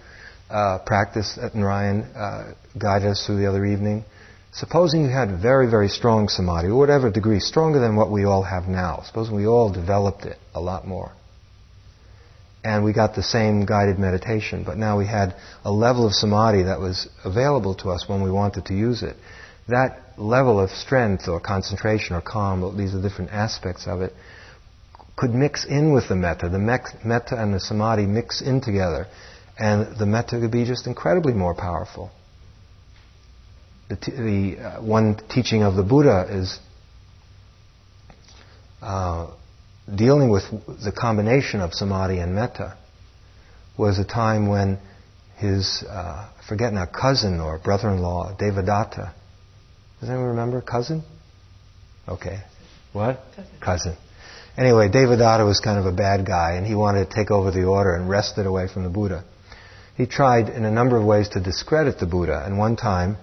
[0.48, 4.04] uh, practice that Narayan uh, guided us through the other evening.
[4.52, 8.42] Supposing you had very, very strong samadhi, or whatever degree, stronger than what we all
[8.42, 9.02] have now.
[9.06, 11.12] Supposing we all developed it a lot more.
[12.64, 16.64] And we got the same guided meditation, but now we had a level of samadhi
[16.64, 19.16] that was available to us when we wanted to use it.
[19.68, 24.14] That level of strength or concentration or calm, these are different aspects of it,
[25.16, 26.48] could mix in with the metta.
[26.48, 29.06] The metta and the samadhi mix in together,
[29.58, 32.10] and the metta could be just incredibly more powerful.
[33.88, 36.58] The, t- the uh, one teaching of the Buddha is
[38.80, 39.30] uh,
[39.94, 42.78] dealing with the combination of samadhi and metta.
[43.78, 44.78] Was a time when
[45.36, 49.12] his, uh, I forget now, cousin or brother-in-law, Devadatta.
[50.00, 51.02] Does anyone remember cousin?
[52.08, 52.40] Okay.
[52.92, 53.20] What?
[53.34, 53.58] Cousin.
[53.60, 53.96] cousin.
[54.56, 57.64] Anyway, Devadatta was kind of a bad guy, and he wanted to take over the
[57.64, 59.24] order and wrest it away from the Buddha.
[59.96, 63.16] He tried in a number of ways to discredit the Buddha, and one time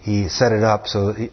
[0.00, 1.30] he set it up so he,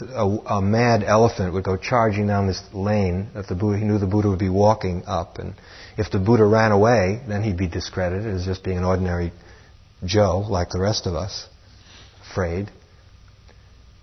[0.00, 3.98] a, a, mad elephant would go charging down this lane that the Buddha, he knew
[3.98, 5.54] the Buddha would be walking up, and
[5.98, 9.32] if the Buddha ran away, then he'd be discredited as just being an ordinary
[10.04, 11.46] Joe, like the rest of us,
[12.30, 12.70] afraid.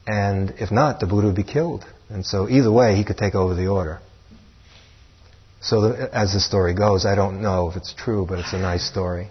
[0.06, 1.86] And if not, the Buddha would be killed.
[2.14, 4.00] And so either way, he could take over the order.
[5.62, 8.60] So the, as the story goes, I don't know if it's true, but it's a
[8.60, 9.30] nice story.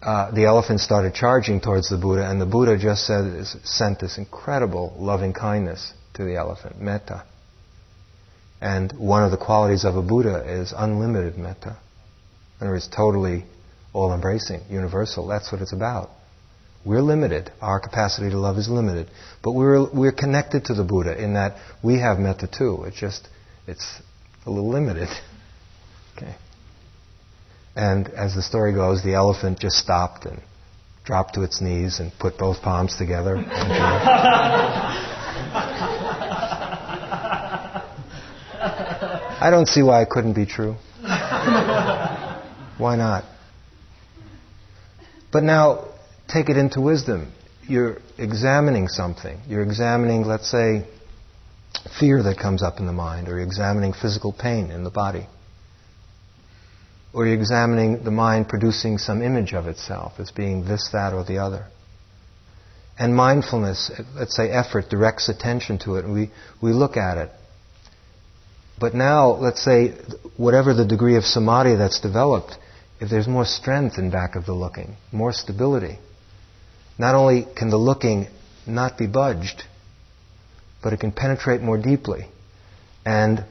[0.00, 4.16] Uh, the elephant started charging towards the Buddha, and the Buddha just said, sent this
[4.16, 7.24] incredible loving kindness to the elephant, metta.
[8.60, 11.76] And one of the qualities of a Buddha is unlimited metta.
[12.58, 13.44] Other words, totally
[13.92, 15.26] all embracing, universal.
[15.26, 16.10] That's what it's about.
[16.88, 17.52] We're limited.
[17.60, 19.10] Our capacity to love is limited.
[19.42, 22.84] But we're, we're connected to the Buddha in that we have metta too.
[22.86, 23.28] It's just,
[23.66, 24.00] it's
[24.46, 25.08] a little limited.
[26.16, 26.34] Okay.
[27.76, 30.42] And as the story goes, the elephant just stopped and
[31.04, 33.36] dropped to its knees and put both palms together.
[35.40, 36.24] Uh,
[39.40, 40.74] I don't see why it couldn't be true.
[42.78, 43.22] why not?
[45.30, 45.87] But now,
[46.28, 47.32] take it into wisdom.
[47.66, 49.40] You're examining something.
[49.48, 50.86] You're examining, let's say,
[51.98, 55.26] fear that comes up in the mind, or you're examining physical pain in the body.
[57.12, 61.24] Or you're examining the mind producing some image of itself as being this, that, or
[61.24, 61.66] the other.
[62.98, 67.30] And mindfulness, let's say effort, directs attention to it, and we, we look at it.
[68.78, 69.90] But now, let's say,
[70.36, 72.56] whatever the degree of samadhi that's developed,
[73.00, 75.98] if there's more strength in back of the looking, more stability,
[76.98, 78.26] not only can the looking
[78.66, 79.62] not be budged,
[80.82, 82.26] but it can penetrate more deeply.
[83.06, 83.44] And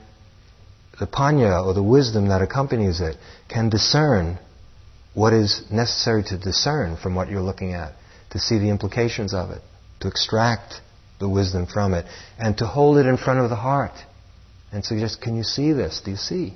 [1.00, 3.16] the panya, or the wisdom that accompanies it,
[3.50, 4.39] can discern
[5.14, 7.93] what is necessary to discern from what you're looking at,
[8.32, 9.62] to see the implications of it,
[10.02, 10.76] to extract
[11.20, 12.06] the wisdom from it,
[12.38, 13.93] and to hold it in front of the heart
[14.72, 16.02] and suggest, can you see this?
[16.04, 16.54] Do you see?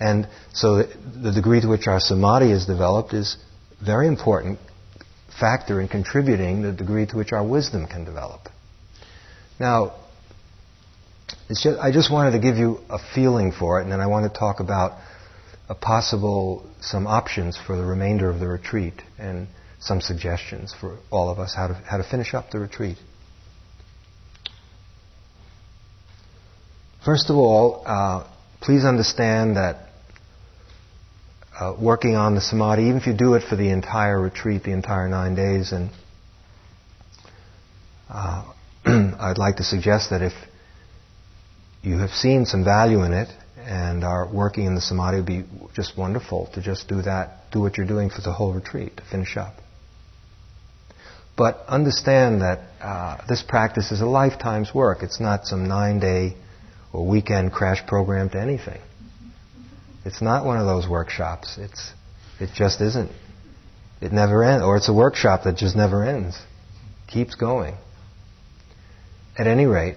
[0.00, 3.36] And so the degree to which our samadhi is developed is
[3.84, 4.58] very important
[5.38, 8.48] factor in contributing the degree to which our wisdom can develop.
[9.58, 9.94] Now,
[11.48, 14.30] just, I just wanted to give you a feeling for it, and then I want
[14.32, 14.92] to talk about
[15.68, 19.46] a possible some options for the remainder of the retreat and
[19.78, 22.98] some suggestions for all of us how to how to finish up the retreat.
[27.04, 28.26] First of all, uh,
[28.60, 29.89] please understand that
[31.60, 34.72] uh, working on the samadhi, even if you do it for the entire retreat, the
[34.72, 35.90] entire nine days, and
[38.08, 38.50] uh,
[38.86, 40.32] I'd like to suggest that if
[41.82, 45.26] you have seen some value in it and are working in the samadhi, it would
[45.26, 45.44] be
[45.74, 49.02] just wonderful to just do that, do what you're doing for the whole retreat, to
[49.04, 49.54] finish up.
[51.36, 55.02] But understand that uh, this practice is a lifetime's work.
[55.02, 56.36] It's not some nine day
[56.92, 58.80] or weekend crash program to anything.
[60.04, 61.58] It's not one of those workshops.
[61.58, 61.92] It's,
[62.38, 63.10] it just isn't.
[64.00, 64.64] It never ends.
[64.64, 66.40] Or it's a workshop that just never ends.
[67.06, 67.74] Keeps going.
[69.38, 69.96] At any rate,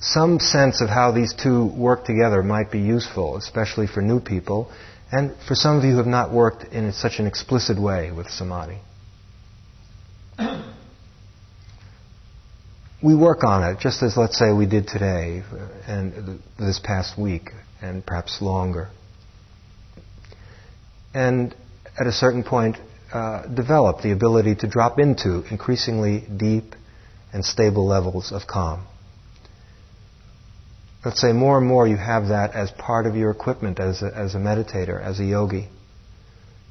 [0.00, 4.70] some sense of how these two work together might be useful, especially for new people,
[5.12, 8.28] and for some of you who have not worked in such an explicit way with
[8.28, 8.78] samadhi.
[13.02, 15.42] we work on it, just as let's say we did today
[15.86, 17.50] and this past week,
[17.82, 18.88] and perhaps longer.
[21.12, 21.54] And
[21.98, 22.76] at a certain point,
[23.12, 26.74] uh, develop the ability to drop into increasingly deep
[27.32, 28.86] and stable levels of calm.
[31.04, 34.16] Let's say more and more you have that as part of your equipment as a,
[34.16, 35.68] as a meditator, as a yogi.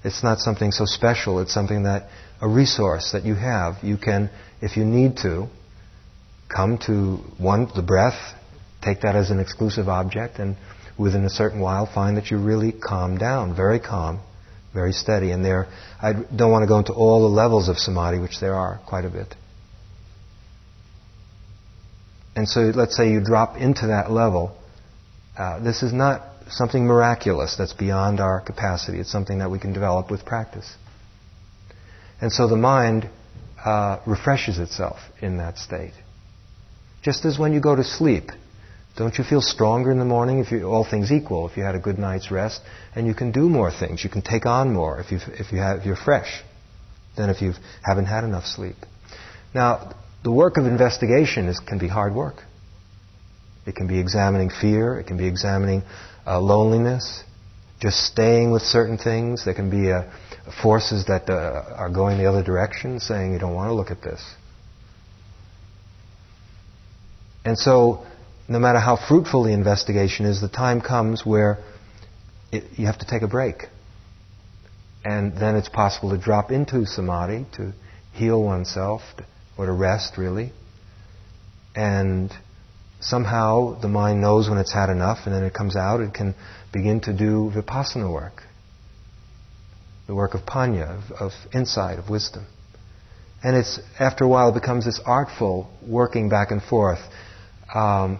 [0.03, 2.09] It's not something so special, it's something that,
[2.41, 3.83] a resource that you have.
[3.83, 4.31] You can,
[4.61, 5.47] if you need to,
[6.49, 8.19] come to one, the breath,
[8.81, 10.55] take that as an exclusive object, and
[10.97, 14.19] within a certain while find that you really calm down, very calm,
[14.73, 15.31] very steady.
[15.31, 15.67] And there,
[16.01, 19.05] I don't want to go into all the levels of samadhi, which there are quite
[19.05, 19.35] a bit.
[22.35, 24.55] And so let's say you drop into that level.
[25.37, 28.99] Uh, this is not something miraculous that's beyond our capacity.
[28.99, 30.75] It's something that we can develop with practice.
[32.21, 33.09] And so the mind
[33.63, 35.93] uh, refreshes itself in that state.
[37.01, 38.31] Just as when you go to sleep,
[38.97, 41.75] Don't you feel stronger in the morning if you, all things equal, if you had
[41.75, 42.61] a good night's rest?
[42.93, 44.03] And you can do more things.
[44.03, 46.43] You can take on more if, you if, you have, if you're fresh
[47.15, 48.75] than if you haven't had enough sleep.
[49.53, 52.43] Now, the work of investigation is, can be hard work.
[53.65, 54.99] It can be examining fear.
[54.99, 55.83] It can be examining
[56.25, 57.23] uh, loneliness.
[57.79, 59.45] Just staying with certain things.
[59.45, 60.03] There can be uh,
[60.61, 64.01] forces that uh, are going the other direction, saying you don't want to look at
[64.01, 64.21] this.
[67.43, 68.05] And so,
[68.47, 71.57] no matter how fruitful the investigation is, the time comes where
[72.51, 73.63] it, you have to take a break.
[75.03, 77.73] And then it's possible to drop into samadhi, to
[78.13, 79.01] heal oneself,
[79.57, 80.51] or to rest, really.
[81.75, 82.31] And
[82.99, 86.35] somehow the mind knows when it's had enough, and then it comes out, it can
[86.71, 88.43] begin to do vipassana work.
[90.07, 92.45] The work of panya, of, of insight, of wisdom.
[93.43, 96.99] And it's, after a while, it becomes this artful working back and forth
[97.73, 98.19] um,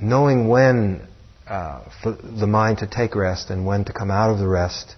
[0.00, 1.06] knowing when
[1.46, 4.96] uh, for the mind to take rest and when to come out of the rest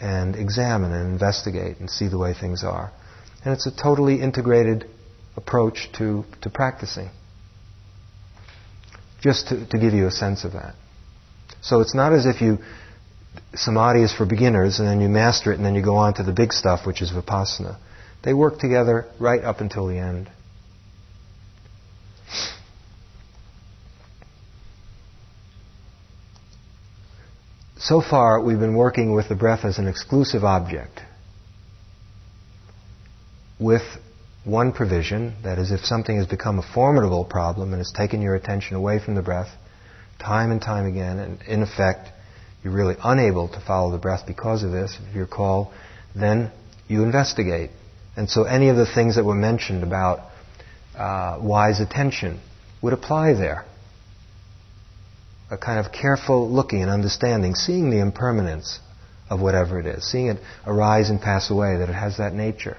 [0.00, 2.92] and examine and investigate and see the way things are.
[3.44, 4.88] And it's a totally integrated
[5.36, 7.10] approach to, to practicing.
[9.20, 10.74] Just to, to give you a sense of that.
[11.62, 12.58] So it's not as if you,
[13.54, 16.22] samadhi is for beginners and then you master it and then you go on to
[16.22, 17.76] the big stuff, which is vipassana.
[18.22, 20.30] They work together right up until the end.
[27.90, 31.00] So far, we've been working with the breath as an exclusive object.
[33.58, 33.82] With
[34.44, 38.36] one provision, that is, if something has become a formidable problem and has taken your
[38.36, 39.48] attention away from the breath
[40.20, 42.10] time and time again, and in effect,
[42.62, 45.72] you're really unable to follow the breath because of this, if you recall,
[46.14, 46.52] then
[46.86, 47.70] you investigate.
[48.16, 50.20] And so any of the things that were mentioned about
[50.96, 52.40] uh, wise attention
[52.82, 53.64] would apply there
[55.50, 58.78] a kind of careful looking and understanding, seeing the impermanence
[59.28, 62.76] of whatever it is, seeing it arise and pass away, that it has that nature.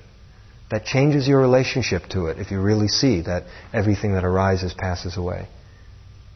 [0.69, 3.43] That changes your relationship to it if you really see that
[3.74, 5.47] everything that arises passes away.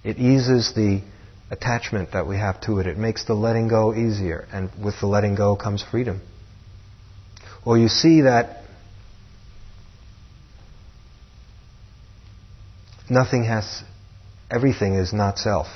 [0.03, 1.01] It eases the
[1.49, 2.87] attachment that we have to it.
[2.87, 6.21] It makes the letting go easier, and with the letting go comes freedom.
[7.65, 8.63] Or you see that
[13.09, 13.83] nothing has,
[14.51, 15.67] everything is not self.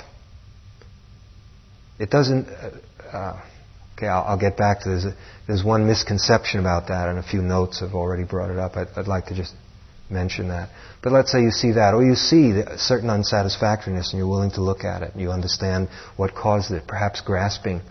[2.00, 2.48] It doesn't.
[2.48, 2.70] Uh,
[3.12, 3.42] uh,
[3.94, 5.04] okay, I'll, I'll, get back to this.
[5.46, 8.76] There's one misconception about that, and a few notes have already brought it up.
[8.76, 9.52] I'd, I'd like to just
[10.08, 10.70] mention that.
[11.02, 14.50] But let's say you see that, or you see a certain unsatisfactoriness, and you're willing
[14.52, 17.82] to look at it, and you understand what caused it, perhaps grasping.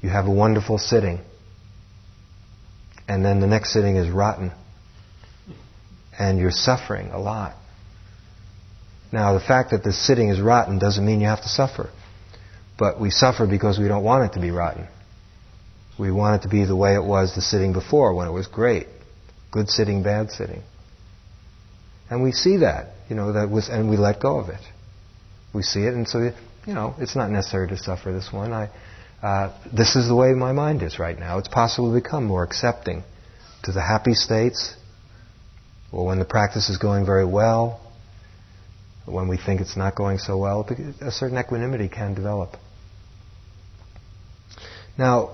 [0.00, 1.20] You have a wonderful sitting,
[3.06, 4.50] and then the next sitting is rotten,
[6.18, 7.54] and you're suffering a lot.
[9.12, 11.88] Now, the fact that the sitting is rotten doesn't mean you have to suffer.
[12.82, 14.88] But we suffer because we don't want it to be rotten.
[16.00, 18.48] We want it to be the way it was the sitting before when it was
[18.48, 18.88] great.
[19.52, 20.62] Good sitting, bad sitting.
[22.10, 24.64] And we see that, you know, that was, and we let go of it.
[25.54, 26.32] We see it, and so,
[26.66, 28.52] you know, it's not necessary to suffer this one.
[28.52, 28.68] I,
[29.22, 31.38] uh, this is the way my mind is right now.
[31.38, 33.04] It's possible to become more accepting
[33.62, 34.74] to the happy states,
[35.92, 37.80] or when the practice is going very well,
[39.06, 40.68] when we think it's not going so well,
[41.00, 42.56] a certain equanimity can develop.
[45.02, 45.30] Now,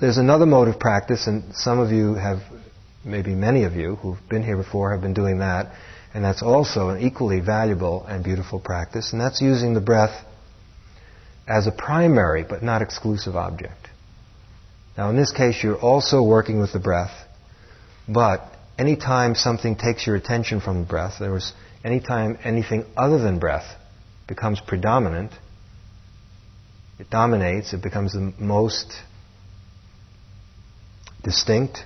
[0.00, 2.38] there's another mode of practice, and some of you have,
[3.04, 5.70] maybe many of you who've been here before have been doing that,
[6.12, 10.26] and that's also an equally valuable and beautiful practice, and that's using the breath
[11.46, 13.90] as a primary but not exclusive object.
[14.98, 17.14] Now, in this case, you're also working with the breath,
[18.08, 18.40] but
[18.76, 21.52] anytime something takes your attention from the breath, there was
[21.84, 23.68] anytime anything other than breath
[24.26, 25.30] becomes predominant,
[26.98, 28.94] it dominates, it becomes the most
[31.22, 31.78] distinct.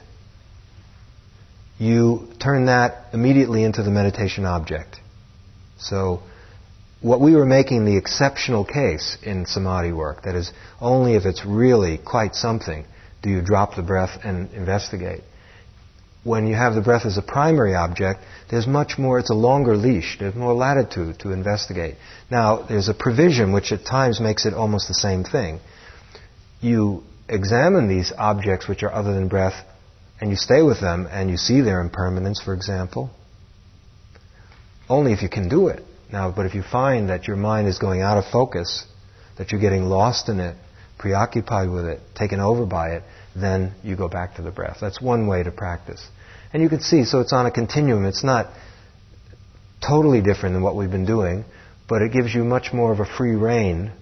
[1.78, 5.00] You turn that immediately into the meditation object.
[5.78, 6.22] So,
[7.00, 11.46] what we were making the exceptional case in samadhi work, that is, only if it's
[11.46, 12.84] really quite something
[13.22, 15.22] do you drop the breath and investigate
[16.22, 19.76] when you have the breath as a primary object, there's much more, it's a longer
[19.76, 21.96] leash, there's more latitude to investigate.
[22.30, 25.60] Now, there's a provision which at times makes it almost the same thing.
[26.60, 29.64] You examine these objects which are other than breath,
[30.20, 33.10] and you stay with them, and you see their impermanence, for example,
[34.88, 35.82] only if you can do it.
[36.12, 38.84] Now, but if you find that your mind is going out of focus,
[39.38, 40.56] that you're getting lost in it,
[40.98, 43.04] preoccupied with it, taken over by it,
[43.34, 44.78] then you go back to the breath.
[44.80, 46.04] That's one way to practice.
[46.52, 48.04] And you can see, so it's on a continuum.
[48.04, 48.48] It's not
[49.86, 51.44] totally different than what we've been doing,
[51.88, 53.92] but it gives you much more of a free rein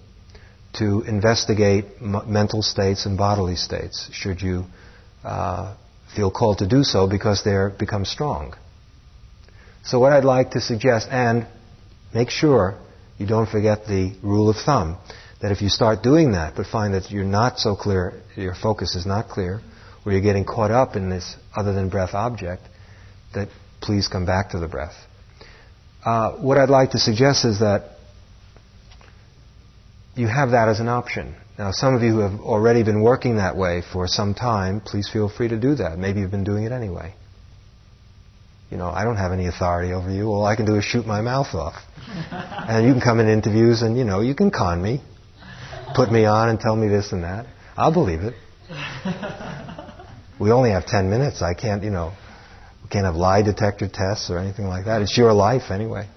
[0.78, 4.64] to investigate m- mental states and bodily states, should you
[5.24, 5.74] uh,
[6.14, 8.54] feel called to do so because they become strong.
[9.84, 11.46] So what I'd like to suggest, and
[12.14, 12.78] make sure
[13.18, 14.98] you don't forget the rule of thumb,
[15.41, 18.97] that if you start doing that, but find that you're not so clear, your focus
[18.97, 19.61] is not clear,
[20.05, 22.62] or you're getting caught up in this other than breath object,
[23.34, 23.49] that
[23.80, 24.95] please come back to the breath.
[26.05, 27.99] Uh, what I'd like to suggest is that
[30.14, 31.34] you have that as an option.
[31.59, 35.09] Now, some of you who have already been working that way for some time, please
[35.12, 35.99] feel free to do that.
[35.99, 37.14] Maybe you've been doing it anyway.
[38.70, 40.26] You know, I don't have any authority over you.
[40.26, 41.74] All I can do is shoot my mouth off.
[42.30, 45.01] and you can come in interviews and, you know, you can con me,
[45.95, 47.47] put me on and tell me this and that.
[47.76, 48.34] I'll believe it.
[50.39, 51.43] We only have 10 minutes.
[51.43, 52.12] I can't, you know,
[52.82, 55.03] we can't have lie detector tests or anything like that.
[55.03, 56.09] It's your life anyway.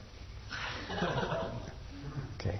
[2.39, 2.59] Okay.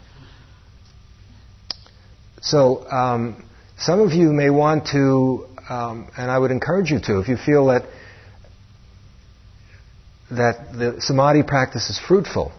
[2.42, 3.46] So, um,
[3.78, 7.38] some of you may want to, um, and I would encourage you to, if you
[7.38, 7.84] feel that
[10.32, 12.54] that the samadhi practice is fruitful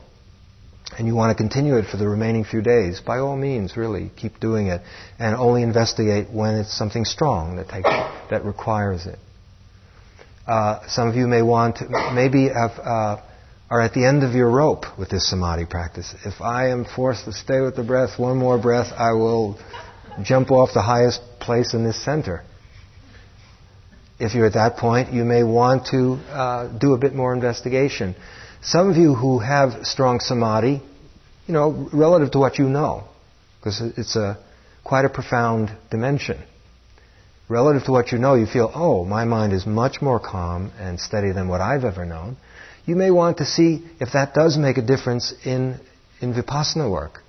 [0.98, 4.10] and you want to continue it for the remaining few days, by all means, really
[4.16, 4.82] keep doing it
[5.18, 7.88] and only investigate when it's something strong that takes
[8.30, 9.18] that requires it.
[10.46, 13.22] Uh, some of you may want to, maybe have, uh,
[13.70, 16.14] are at the end of your rope with this samadhi practice.
[16.24, 19.58] If I am forced to stay with the breath one more breath, I will
[20.22, 22.42] jump off the highest place in this center
[24.22, 28.14] if you're at that point, you may want to uh, do a bit more investigation.
[28.62, 30.80] Some of you who have strong samadhi,
[31.46, 33.04] you know, relative to what you know,
[33.58, 34.38] because it's a
[34.84, 36.40] quite a profound dimension.
[37.48, 41.00] Relative to what you know, you feel, oh, my mind is much more calm and
[41.00, 42.36] steady than what I've ever known.
[42.84, 45.80] You may want to see if that does make a difference in,
[46.20, 47.20] in vipassana work.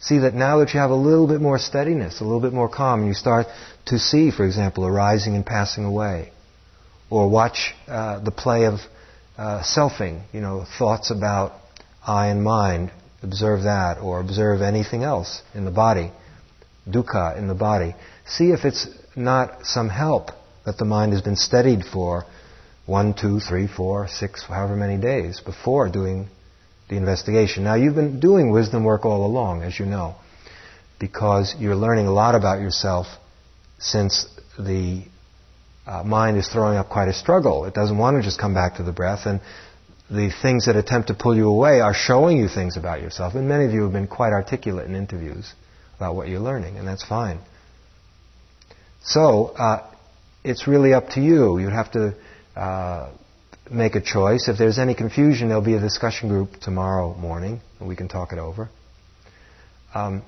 [0.00, 2.70] See that now that you have a little bit more steadiness, a little bit more
[2.70, 3.46] calm, you start
[3.86, 6.32] to see, for example, arising and passing away.
[7.10, 8.80] Or watch uh, the play of
[9.42, 11.52] uh, selfing, you know, thoughts about
[12.06, 12.92] I and mind.
[13.24, 16.12] Observe that, or observe anything else in the body,
[16.88, 17.94] dukkha in the body.
[18.24, 18.86] See if it's
[19.16, 20.30] not some help
[20.64, 22.24] that the mind has been steadied for
[22.86, 26.28] one, two, three, four, six, however many days before doing
[26.88, 27.64] the investigation.
[27.64, 30.14] Now, you've been doing wisdom work all along, as you know,
[31.00, 33.06] because you're learning a lot about yourself
[33.80, 34.26] since
[34.56, 35.02] the
[35.86, 37.64] uh, mind is throwing up quite a struggle.
[37.64, 39.40] It doesn't want to just come back to the breath, and
[40.10, 43.34] the things that attempt to pull you away are showing you things about yourself.
[43.34, 45.52] And many of you have been quite articulate in interviews
[45.96, 47.40] about what you're learning, and that's fine.
[49.02, 49.88] So, uh,
[50.44, 51.58] it's really up to you.
[51.58, 52.14] You have to
[52.56, 53.10] uh,
[53.70, 54.48] make a choice.
[54.48, 58.32] If there's any confusion, there'll be a discussion group tomorrow morning, and we can talk
[58.32, 58.68] it over.
[59.94, 60.22] Um,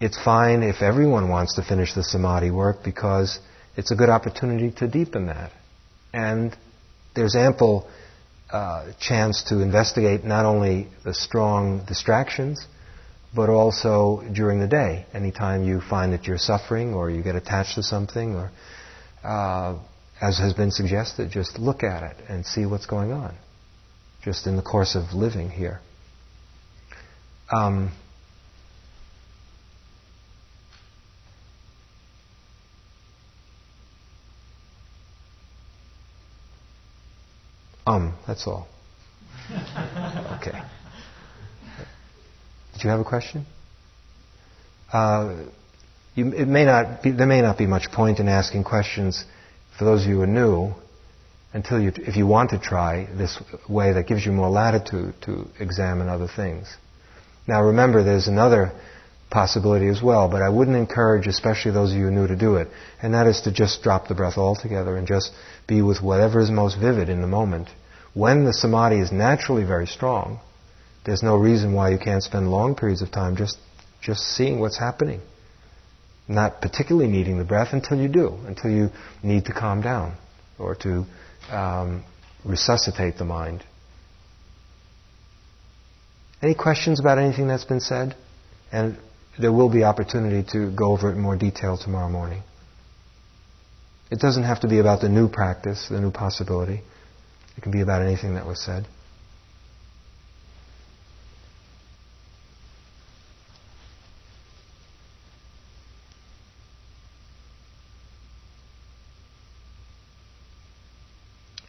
[0.00, 3.38] it's fine if everyone wants to finish the samadhi work because
[3.78, 5.52] it's a good opportunity to deepen that.
[6.12, 6.54] And
[7.14, 7.88] there's ample
[8.50, 12.66] uh, chance to investigate not only the strong distractions,
[13.36, 15.06] but also during the day.
[15.14, 18.50] Anytime you find that you're suffering or you get attached to something, or
[19.22, 19.78] uh,
[20.20, 23.36] as has been suggested, just look at it and see what's going on,
[24.24, 25.78] just in the course of living here.
[27.52, 27.92] Um,
[37.88, 38.68] Um, that's all.
[40.40, 40.60] Okay.
[42.74, 43.46] Did you have a question?
[44.92, 45.46] Uh,
[46.14, 49.24] you, it may not be, there may not be much point in asking questions
[49.78, 50.74] for those of you who are new
[51.54, 55.46] until you, if you want to try this way that gives you more latitude to
[55.58, 56.68] examine other things.
[57.46, 58.72] Now remember, there's another
[59.30, 62.68] possibility as well, but I wouldn't encourage, especially those of you new to do it,
[63.02, 65.32] and that is to just drop the breath altogether and just
[65.66, 67.68] be with whatever is most vivid in the moment.
[68.14, 70.40] When the samadhi is naturally very strong,
[71.04, 73.58] there's no reason why you can't spend long periods of time just,
[74.00, 75.20] just seeing what's happening.
[76.26, 78.90] Not particularly needing the breath until you do, until you
[79.22, 80.16] need to calm down
[80.58, 81.06] or to
[81.50, 82.04] um,
[82.44, 83.64] resuscitate the mind.
[86.42, 88.14] Any questions about anything that's been said?
[88.70, 88.98] And
[89.38, 92.42] there will be opportunity to go over it in more detail tomorrow morning.
[94.10, 96.82] It doesn't have to be about the new practice, the new possibility.
[97.56, 98.86] It can be about anything that was said.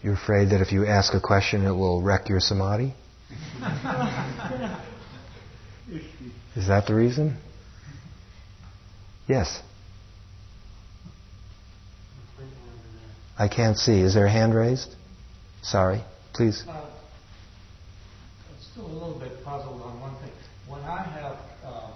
[0.02, 2.94] You're afraid that if you ask a question, it will wreck your samadhi?
[6.56, 7.38] Is that the reason?
[9.30, 9.62] Yes.
[13.38, 14.02] I can't see.
[14.02, 14.96] Is there a hand raised?
[15.62, 16.02] Sorry.
[16.34, 16.66] Please.
[16.68, 16.90] Uh, I'm
[18.60, 20.32] still a little bit puzzled on one thing.
[20.68, 21.92] When I have uh,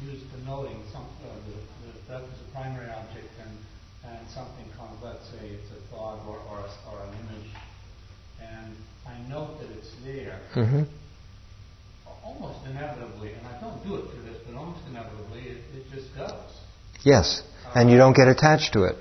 [0.00, 1.58] used the noting, some, uh, the,
[1.90, 3.50] the, that is a primary object, and,
[4.06, 7.50] and something comes, let's say it's a thought or, or, a, or an image,
[8.40, 10.38] and I note that it's there.
[10.54, 10.84] Mm-hmm
[12.26, 16.14] almost inevitably, and I don't do it for this, but almost inevitably, it, it just
[16.16, 16.55] goes.
[17.06, 17.42] Yes,
[17.72, 18.96] and you don't get attached to it.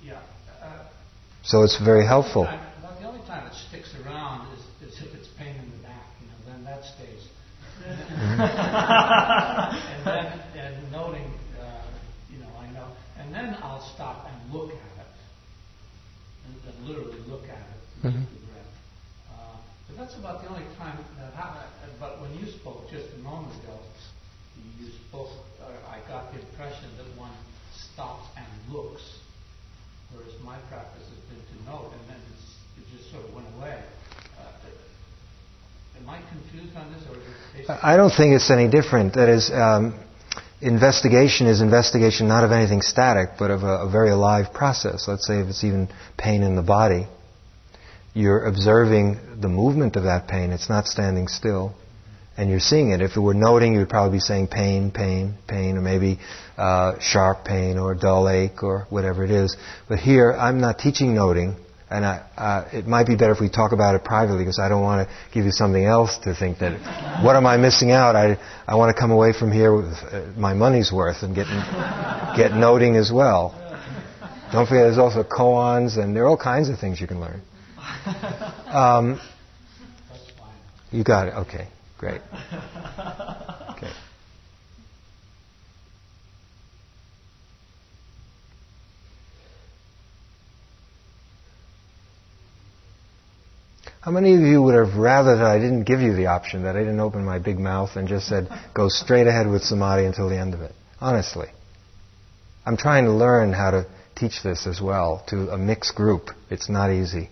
[0.00, 0.20] Yeah.
[0.62, 0.86] Uh,
[1.42, 2.44] so it's very helpful.
[2.44, 6.06] About the only time it sticks around is, is if it's pain in the back,
[6.22, 7.26] you know, then that stays.
[7.82, 8.40] Mm-hmm.
[9.98, 11.26] and then and noting,
[11.58, 11.82] uh,
[12.30, 12.86] you know, I know,
[13.18, 15.14] and then I'll stop and look at it,
[16.46, 18.06] and, and literally look at it.
[18.06, 18.38] Mm-hmm
[19.98, 21.66] that's about the only time that happened.
[21.98, 23.74] But when you spoke just a moment ago,
[24.78, 25.26] you spoke,
[25.58, 27.34] uh, I got the impression that one
[27.74, 29.02] stops and looks,
[30.14, 32.22] whereas my practice has been to note, and then
[32.78, 33.82] it just sort of went away.
[34.38, 35.97] Uh, am
[37.68, 39.14] I don't think it's any different.
[39.14, 39.98] That is, um,
[40.60, 45.06] investigation is investigation not of anything static, but of a, a very alive process.
[45.06, 47.06] Let's say if it's even pain in the body
[48.18, 50.50] you're observing the movement of that pain.
[50.50, 51.74] It's not standing still.
[52.36, 53.00] And you're seeing it.
[53.00, 56.18] If it were noting, you would probably be saying pain, pain, pain, or maybe
[56.56, 59.56] uh, sharp pain or dull ache or whatever it is.
[59.88, 61.56] But here, I'm not teaching noting,
[61.90, 64.68] and I, uh, it might be better if we talk about it privately because I
[64.68, 68.14] don't want to give you something else to think that, what am I missing out?
[68.14, 71.46] I, I want to come away from here with uh, my money's worth and get,
[72.36, 73.54] get noting as well.
[74.52, 77.40] Don't forget there's also koans and there are all kinds of things you can learn.
[78.66, 79.20] Um,
[80.90, 81.34] you got it.
[81.34, 81.68] Okay,
[81.98, 82.20] great.
[94.08, 96.76] How many of you would have rather that I didn't give you the option, that
[96.76, 100.30] I didn't open my big mouth and just said, go straight ahead with samadhi until
[100.30, 100.72] the end of it?
[100.98, 101.48] Honestly.
[102.64, 103.86] I'm trying to learn how to
[104.16, 106.30] teach this as well to a mixed group.
[106.48, 107.28] It's not easy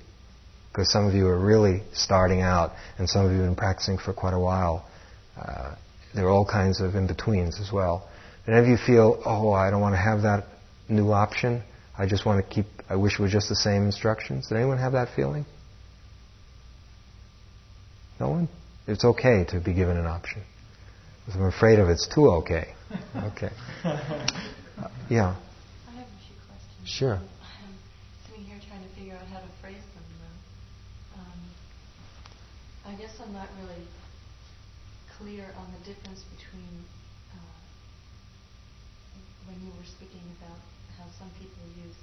[0.70, 3.96] because some of you are really starting out, and some of you have been practicing
[3.96, 4.86] for quite a while.
[5.34, 5.76] Uh,
[6.14, 8.06] there are all kinds of in-betweens as well.
[8.46, 10.44] And if you feel, oh, I don't want to have that
[10.90, 11.62] new option,
[11.96, 14.48] I just want to keep, I wish it was just the same instructions.
[14.48, 15.46] Did anyone have that feeling?
[18.18, 18.48] No one?
[18.86, 20.42] It's okay to be given an option.
[21.34, 22.74] I'm afraid of it's too okay.
[23.16, 23.50] Okay.
[23.84, 23.98] Uh,
[25.10, 25.34] yeah.
[25.88, 26.84] I have a few questions.
[26.86, 27.14] Sure.
[27.16, 27.74] I'm
[28.28, 30.06] sitting here trying to figure out how to phrase them.
[32.86, 33.82] I guess I'm not really
[35.18, 36.86] clear on the difference between
[37.34, 37.58] uh,
[39.50, 40.62] when you were speaking about
[40.94, 41.98] how some people use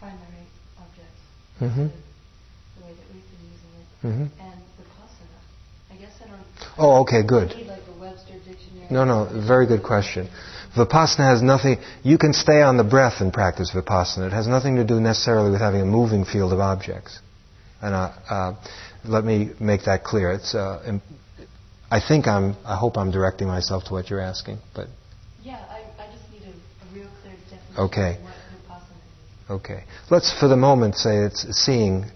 [0.00, 1.22] primary objects,
[1.62, 1.86] mm-hmm.
[1.86, 4.28] the, the, way that we've been using it, mm-hmm.
[4.42, 5.40] and vipassana.
[5.92, 6.50] I guess I don't.
[6.78, 7.54] Oh, okay, good.
[8.90, 10.28] No, no, very good question.
[10.76, 11.78] Vipassana has nothing.
[12.02, 14.26] You can stay on the breath and practice vipassana.
[14.26, 17.20] It has nothing to do necessarily with having a moving field of objects.
[17.82, 18.54] And uh, uh,
[19.04, 20.32] let me make that clear.
[20.32, 20.98] It's, uh,
[21.90, 24.88] I think I'm, I hope I'm directing myself to what you're asking, but.
[25.42, 28.16] Yeah, I, I just need a, a real clear definition okay.
[28.16, 28.32] of what
[29.50, 29.84] Okay.
[30.10, 32.06] Let's, for the moment, say it's seeing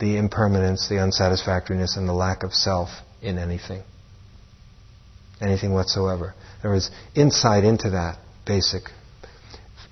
[0.00, 2.90] the impermanence, the unsatisfactoriness, and the lack of self
[3.22, 3.82] in anything.
[5.42, 6.34] Anything whatsoever.
[6.62, 8.84] There is insight into that basic.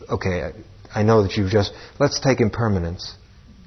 [0.08, 1.72] Okay, I, I know that you've just.
[1.98, 3.14] Let's take impermanence.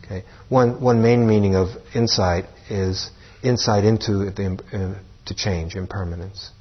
[0.04, 0.24] Okay.
[0.50, 3.10] One, one main meaning of insight is
[3.44, 6.52] insight into the, uh, to change, impermanence.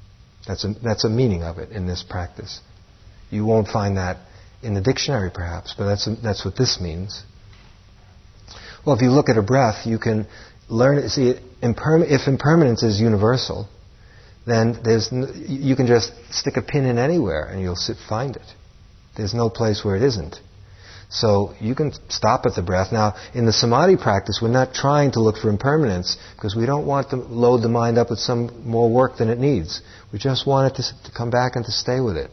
[0.47, 2.59] That's a, that's a meaning of it in this practice.
[3.29, 4.17] You won't find that
[4.61, 7.23] in the dictionary, perhaps, but that's, a, that's what this means.
[8.85, 10.27] Well, if you look at a breath, you can
[10.69, 11.07] learn.
[11.09, 13.67] See, imperm- if impermanence is universal,
[14.45, 18.35] then there's n- you can just stick a pin in anywhere and you'll sit, find
[18.35, 18.47] it.
[19.15, 20.39] There's no place where it isn't.
[21.09, 22.91] So you can stop at the breath.
[22.91, 26.87] Now, in the samadhi practice, we're not trying to look for impermanence because we don't
[26.87, 29.81] want to load the mind up with some more work than it needs.
[30.11, 32.31] We just want it to, to come back and to stay with it.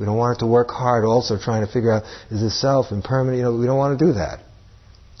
[0.00, 2.90] We don't want it to work hard also trying to figure out, is this self
[2.90, 3.36] impermanent?
[3.36, 4.40] You know, we don't want to do that.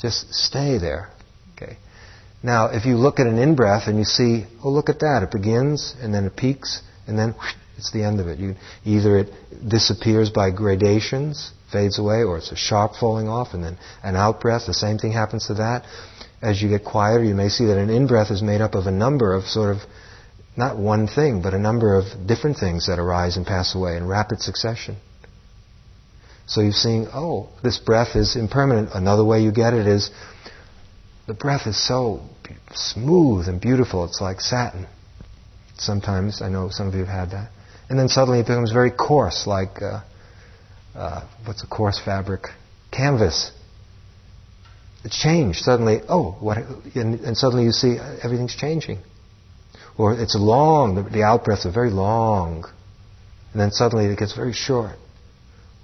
[0.00, 1.10] Just stay there.
[2.42, 5.22] Now, if you look at an in-breath and you see, oh, look at that.
[5.22, 8.38] It begins and then it peaks and then whoosh, it's the end of it.
[8.38, 9.30] You, either it
[9.68, 14.40] disappears by gradations, fades away, or it's a sharp falling off, and then an out
[14.40, 15.84] breath, the same thing happens to that.
[16.40, 18.86] As you get quieter, you may see that an in breath is made up of
[18.86, 19.82] a number of sort of
[20.56, 24.06] not one thing, but a number of different things that arise and pass away in
[24.06, 24.96] rapid succession.
[26.46, 28.90] So you're seeing, oh, this breath is impermanent.
[28.92, 30.10] Another way you get it is
[31.26, 32.20] the breath is so
[32.74, 34.86] smooth and beautiful, it's like satin.
[35.76, 37.50] Sometimes, I know some of you have had that.
[37.88, 40.00] And then suddenly it becomes very coarse, like, uh,
[40.94, 42.46] uh, what's a coarse fabric?
[42.90, 43.50] Canvas.
[45.04, 45.60] It changed.
[45.60, 46.58] Suddenly, oh, what,
[46.94, 48.98] and, and suddenly you see everything's changing.
[49.98, 52.64] Or it's long, the, the out breaths are very long.
[53.52, 54.96] And then suddenly it gets very short.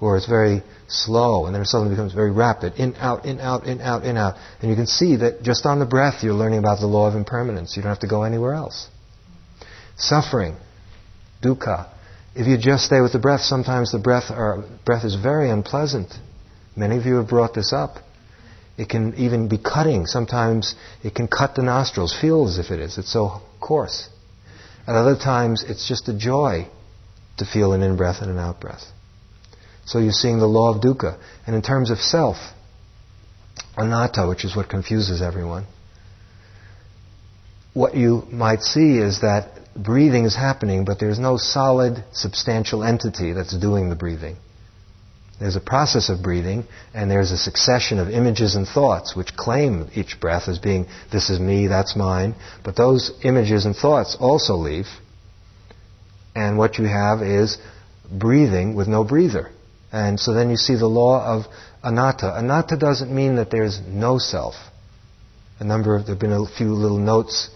[0.01, 2.74] Or it's very slow, and then it suddenly becomes very rapid.
[2.74, 4.36] In, out, in, out, in, out, in, out.
[4.61, 7.16] And you can see that just on the breath you're learning about the law of
[7.16, 7.76] impermanence.
[7.76, 8.88] You don't have to go anywhere else.
[9.96, 10.57] Suffering,
[11.42, 11.88] dukkha.
[12.36, 16.14] If you just stay with the breath, sometimes the breath, or breath is very unpleasant.
[16.76, 17.96] Many of you have brought this up.
[18.76, 20.07] It can even be cutting.
[20.07, 22.96] Sometimes it can cut the nostrils, feel as if it is.
[22.96, 24.09] It's so coarse.
[24.86, 26.68] At other times, it's just a joy
[27.38, 28.84] to feel an in breath and an out breath.
[29.89, 31.18] So you're seeing the law of dukkha.
[31.47, 32.36] And in terms of self,
[33.74, 35.64] anatta, which is what confuses everyone,
[37.72, 43.32] what you might see is that breathing is happening, but there's no solid, substantial entity
[43.32, 44.36] that's doing the breathing.
[45.41, 49.89] There's a process of breathing, and there's a succession of images and thoughts which claim
[49.95, 52.34] each breath as being, this is me, that's mine.
[52.62, 54.89] But those images and thoughts also leave,
[56.34, 57.57] and what you have is
[58.11, 59.51] breathing with no breather.
[59.93, 61.47] And so then you see the law of
[61.82, 62.39] anatta.
[62.39, 64.55] Anatta doesn't mean that there's no self.
[65.61, 67.51] A number of, there have been a few little notes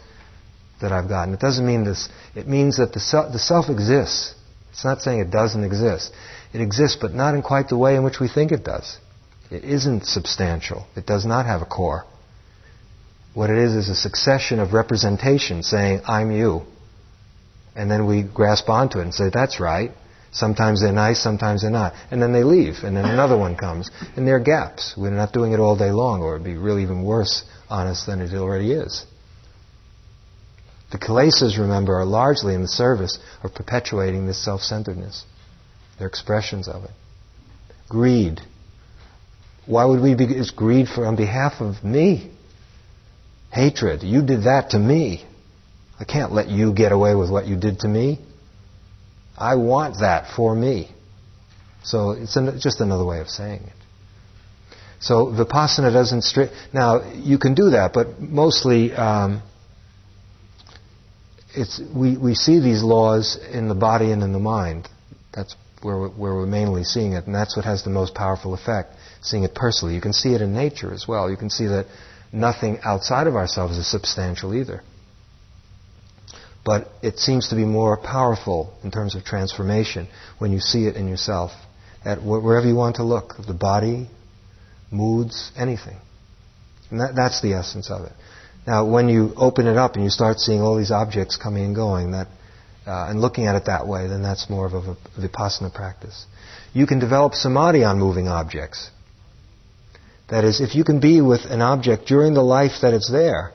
[0.80, 1.34] that I've gotten.
[1.34, 2.08] It doesn't mean this.
[2.34, 4.34] It means that the self, the self exists.
[4.70, 6.12] It's not saying it doesn't exist.
[6.52, 8.98] It exists, but not in quite the way in which we think it does.
[9.50, 10.86] It isn't substantial.
[10.96, 12.04] It does not have a core.
[13.34, 16.62] What it is is a succession of representations saying, I'm you.
[17.76, 19.92] And then we grasp onto it and say, that's right.
[20.32, 21.92] Sometimes they're nice, sometimes they're not.
[22.10, 23.90] And then they leave, and then another one comes.
[24.16, 24.94] And there are gaps.
[24.96, 27.86] We're not doing it all day long, or it would be really even worse on
[27.86, 29.04] us than it already is.
[30.90, 35.24] The kilesas, remember, are largely in the service of perpetuating this self centeredness.
[35.98, 36.90] They're expressions of it.
[37.88, 38.40] Greed.
[39.66, 42.30] Why would we be, It's greed for on behalf of me?
[43.50, 44.02] Hatred.
[44.02, 45.26] You did that to me.
[46.00, 48.18] I can't let you get away with what you did to me.
[49.36, 50.90] I want that for me.
[51.82, 53.72] So it's an, just another way of saying it.
[55.00, 59.42] So vipassana doesn't stri- now you can do that, but mostly um,
[61.54, 64.88] it's we, we see these laws in the body and in the mind.
[65.34, 68.54] That's where we're, where we're mainly seeing it, and that's what has the most powerful
[68.54, 68.94] effect.
[69.22, 71.28] Seeing it personally, you can see it in nature as well.
[71.28, 71.86] You can see that
[72.32, 74.82] nothing outside of ourselves is substantial either
[76.64, 80.06] but it seems to be more powerful in terms of transformation
[80.38, 81.50] when you see it in yourself.
[82.04, 84.08] At wherever you want to look the body
[84.90, 85.96] moods anything.
[86.90, 88.12] And that, that's the essence of it.
[88.66, 91.74] Now when you open it up and you start seeing all these objects coming and
[91.74, 92.28] going that
[92.86, 96.26] uh, and looking at it that way then that's more of a vipassana practice.
[96.72, 98.90] You can develop samadhi on moving objects.
[100.28, 103.52] That is if you can be with an object during the life that it's there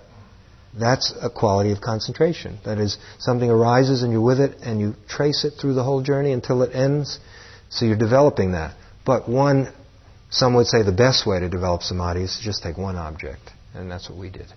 [0.77, 2.59] that's a quality of concentration.
[2.65, 6.01] That is, something arises and you're with it and you trace it through the whole
[6.01, 7.19] journey until it ends.
[7.69, 8.75] So you're developing that.
[9.05, 9.73] But one,
[10.29, 13.51] some would say the best way to develop samadhi is to just take one object.
[13.73, 14.47] And that's what we did.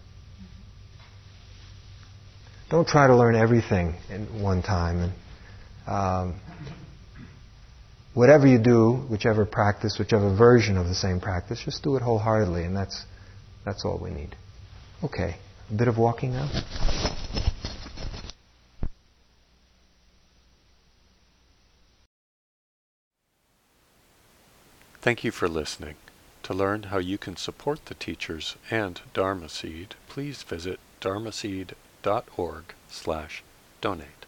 [2.71, 5.13] Don't try to learn everything in one time.
[5.87, 6.41] And um,
[8.15, 12.65] whatever you do, whichever practice, whichever version of the same practice, just do it wholeheartedly,
[12.65, 13.05] and that's
[13.65, 14.37] that's all we need.
[15.03, 15.37] Okay.
[15.71, 16.49] A bit of walking now.
[25.01, 25.95] Thank you for listening.
[26.43, 33.43] To learn how you can support the teachers and Dharma Seed, please visit dharmaseed.org slash
[33.81, 34.20] donate.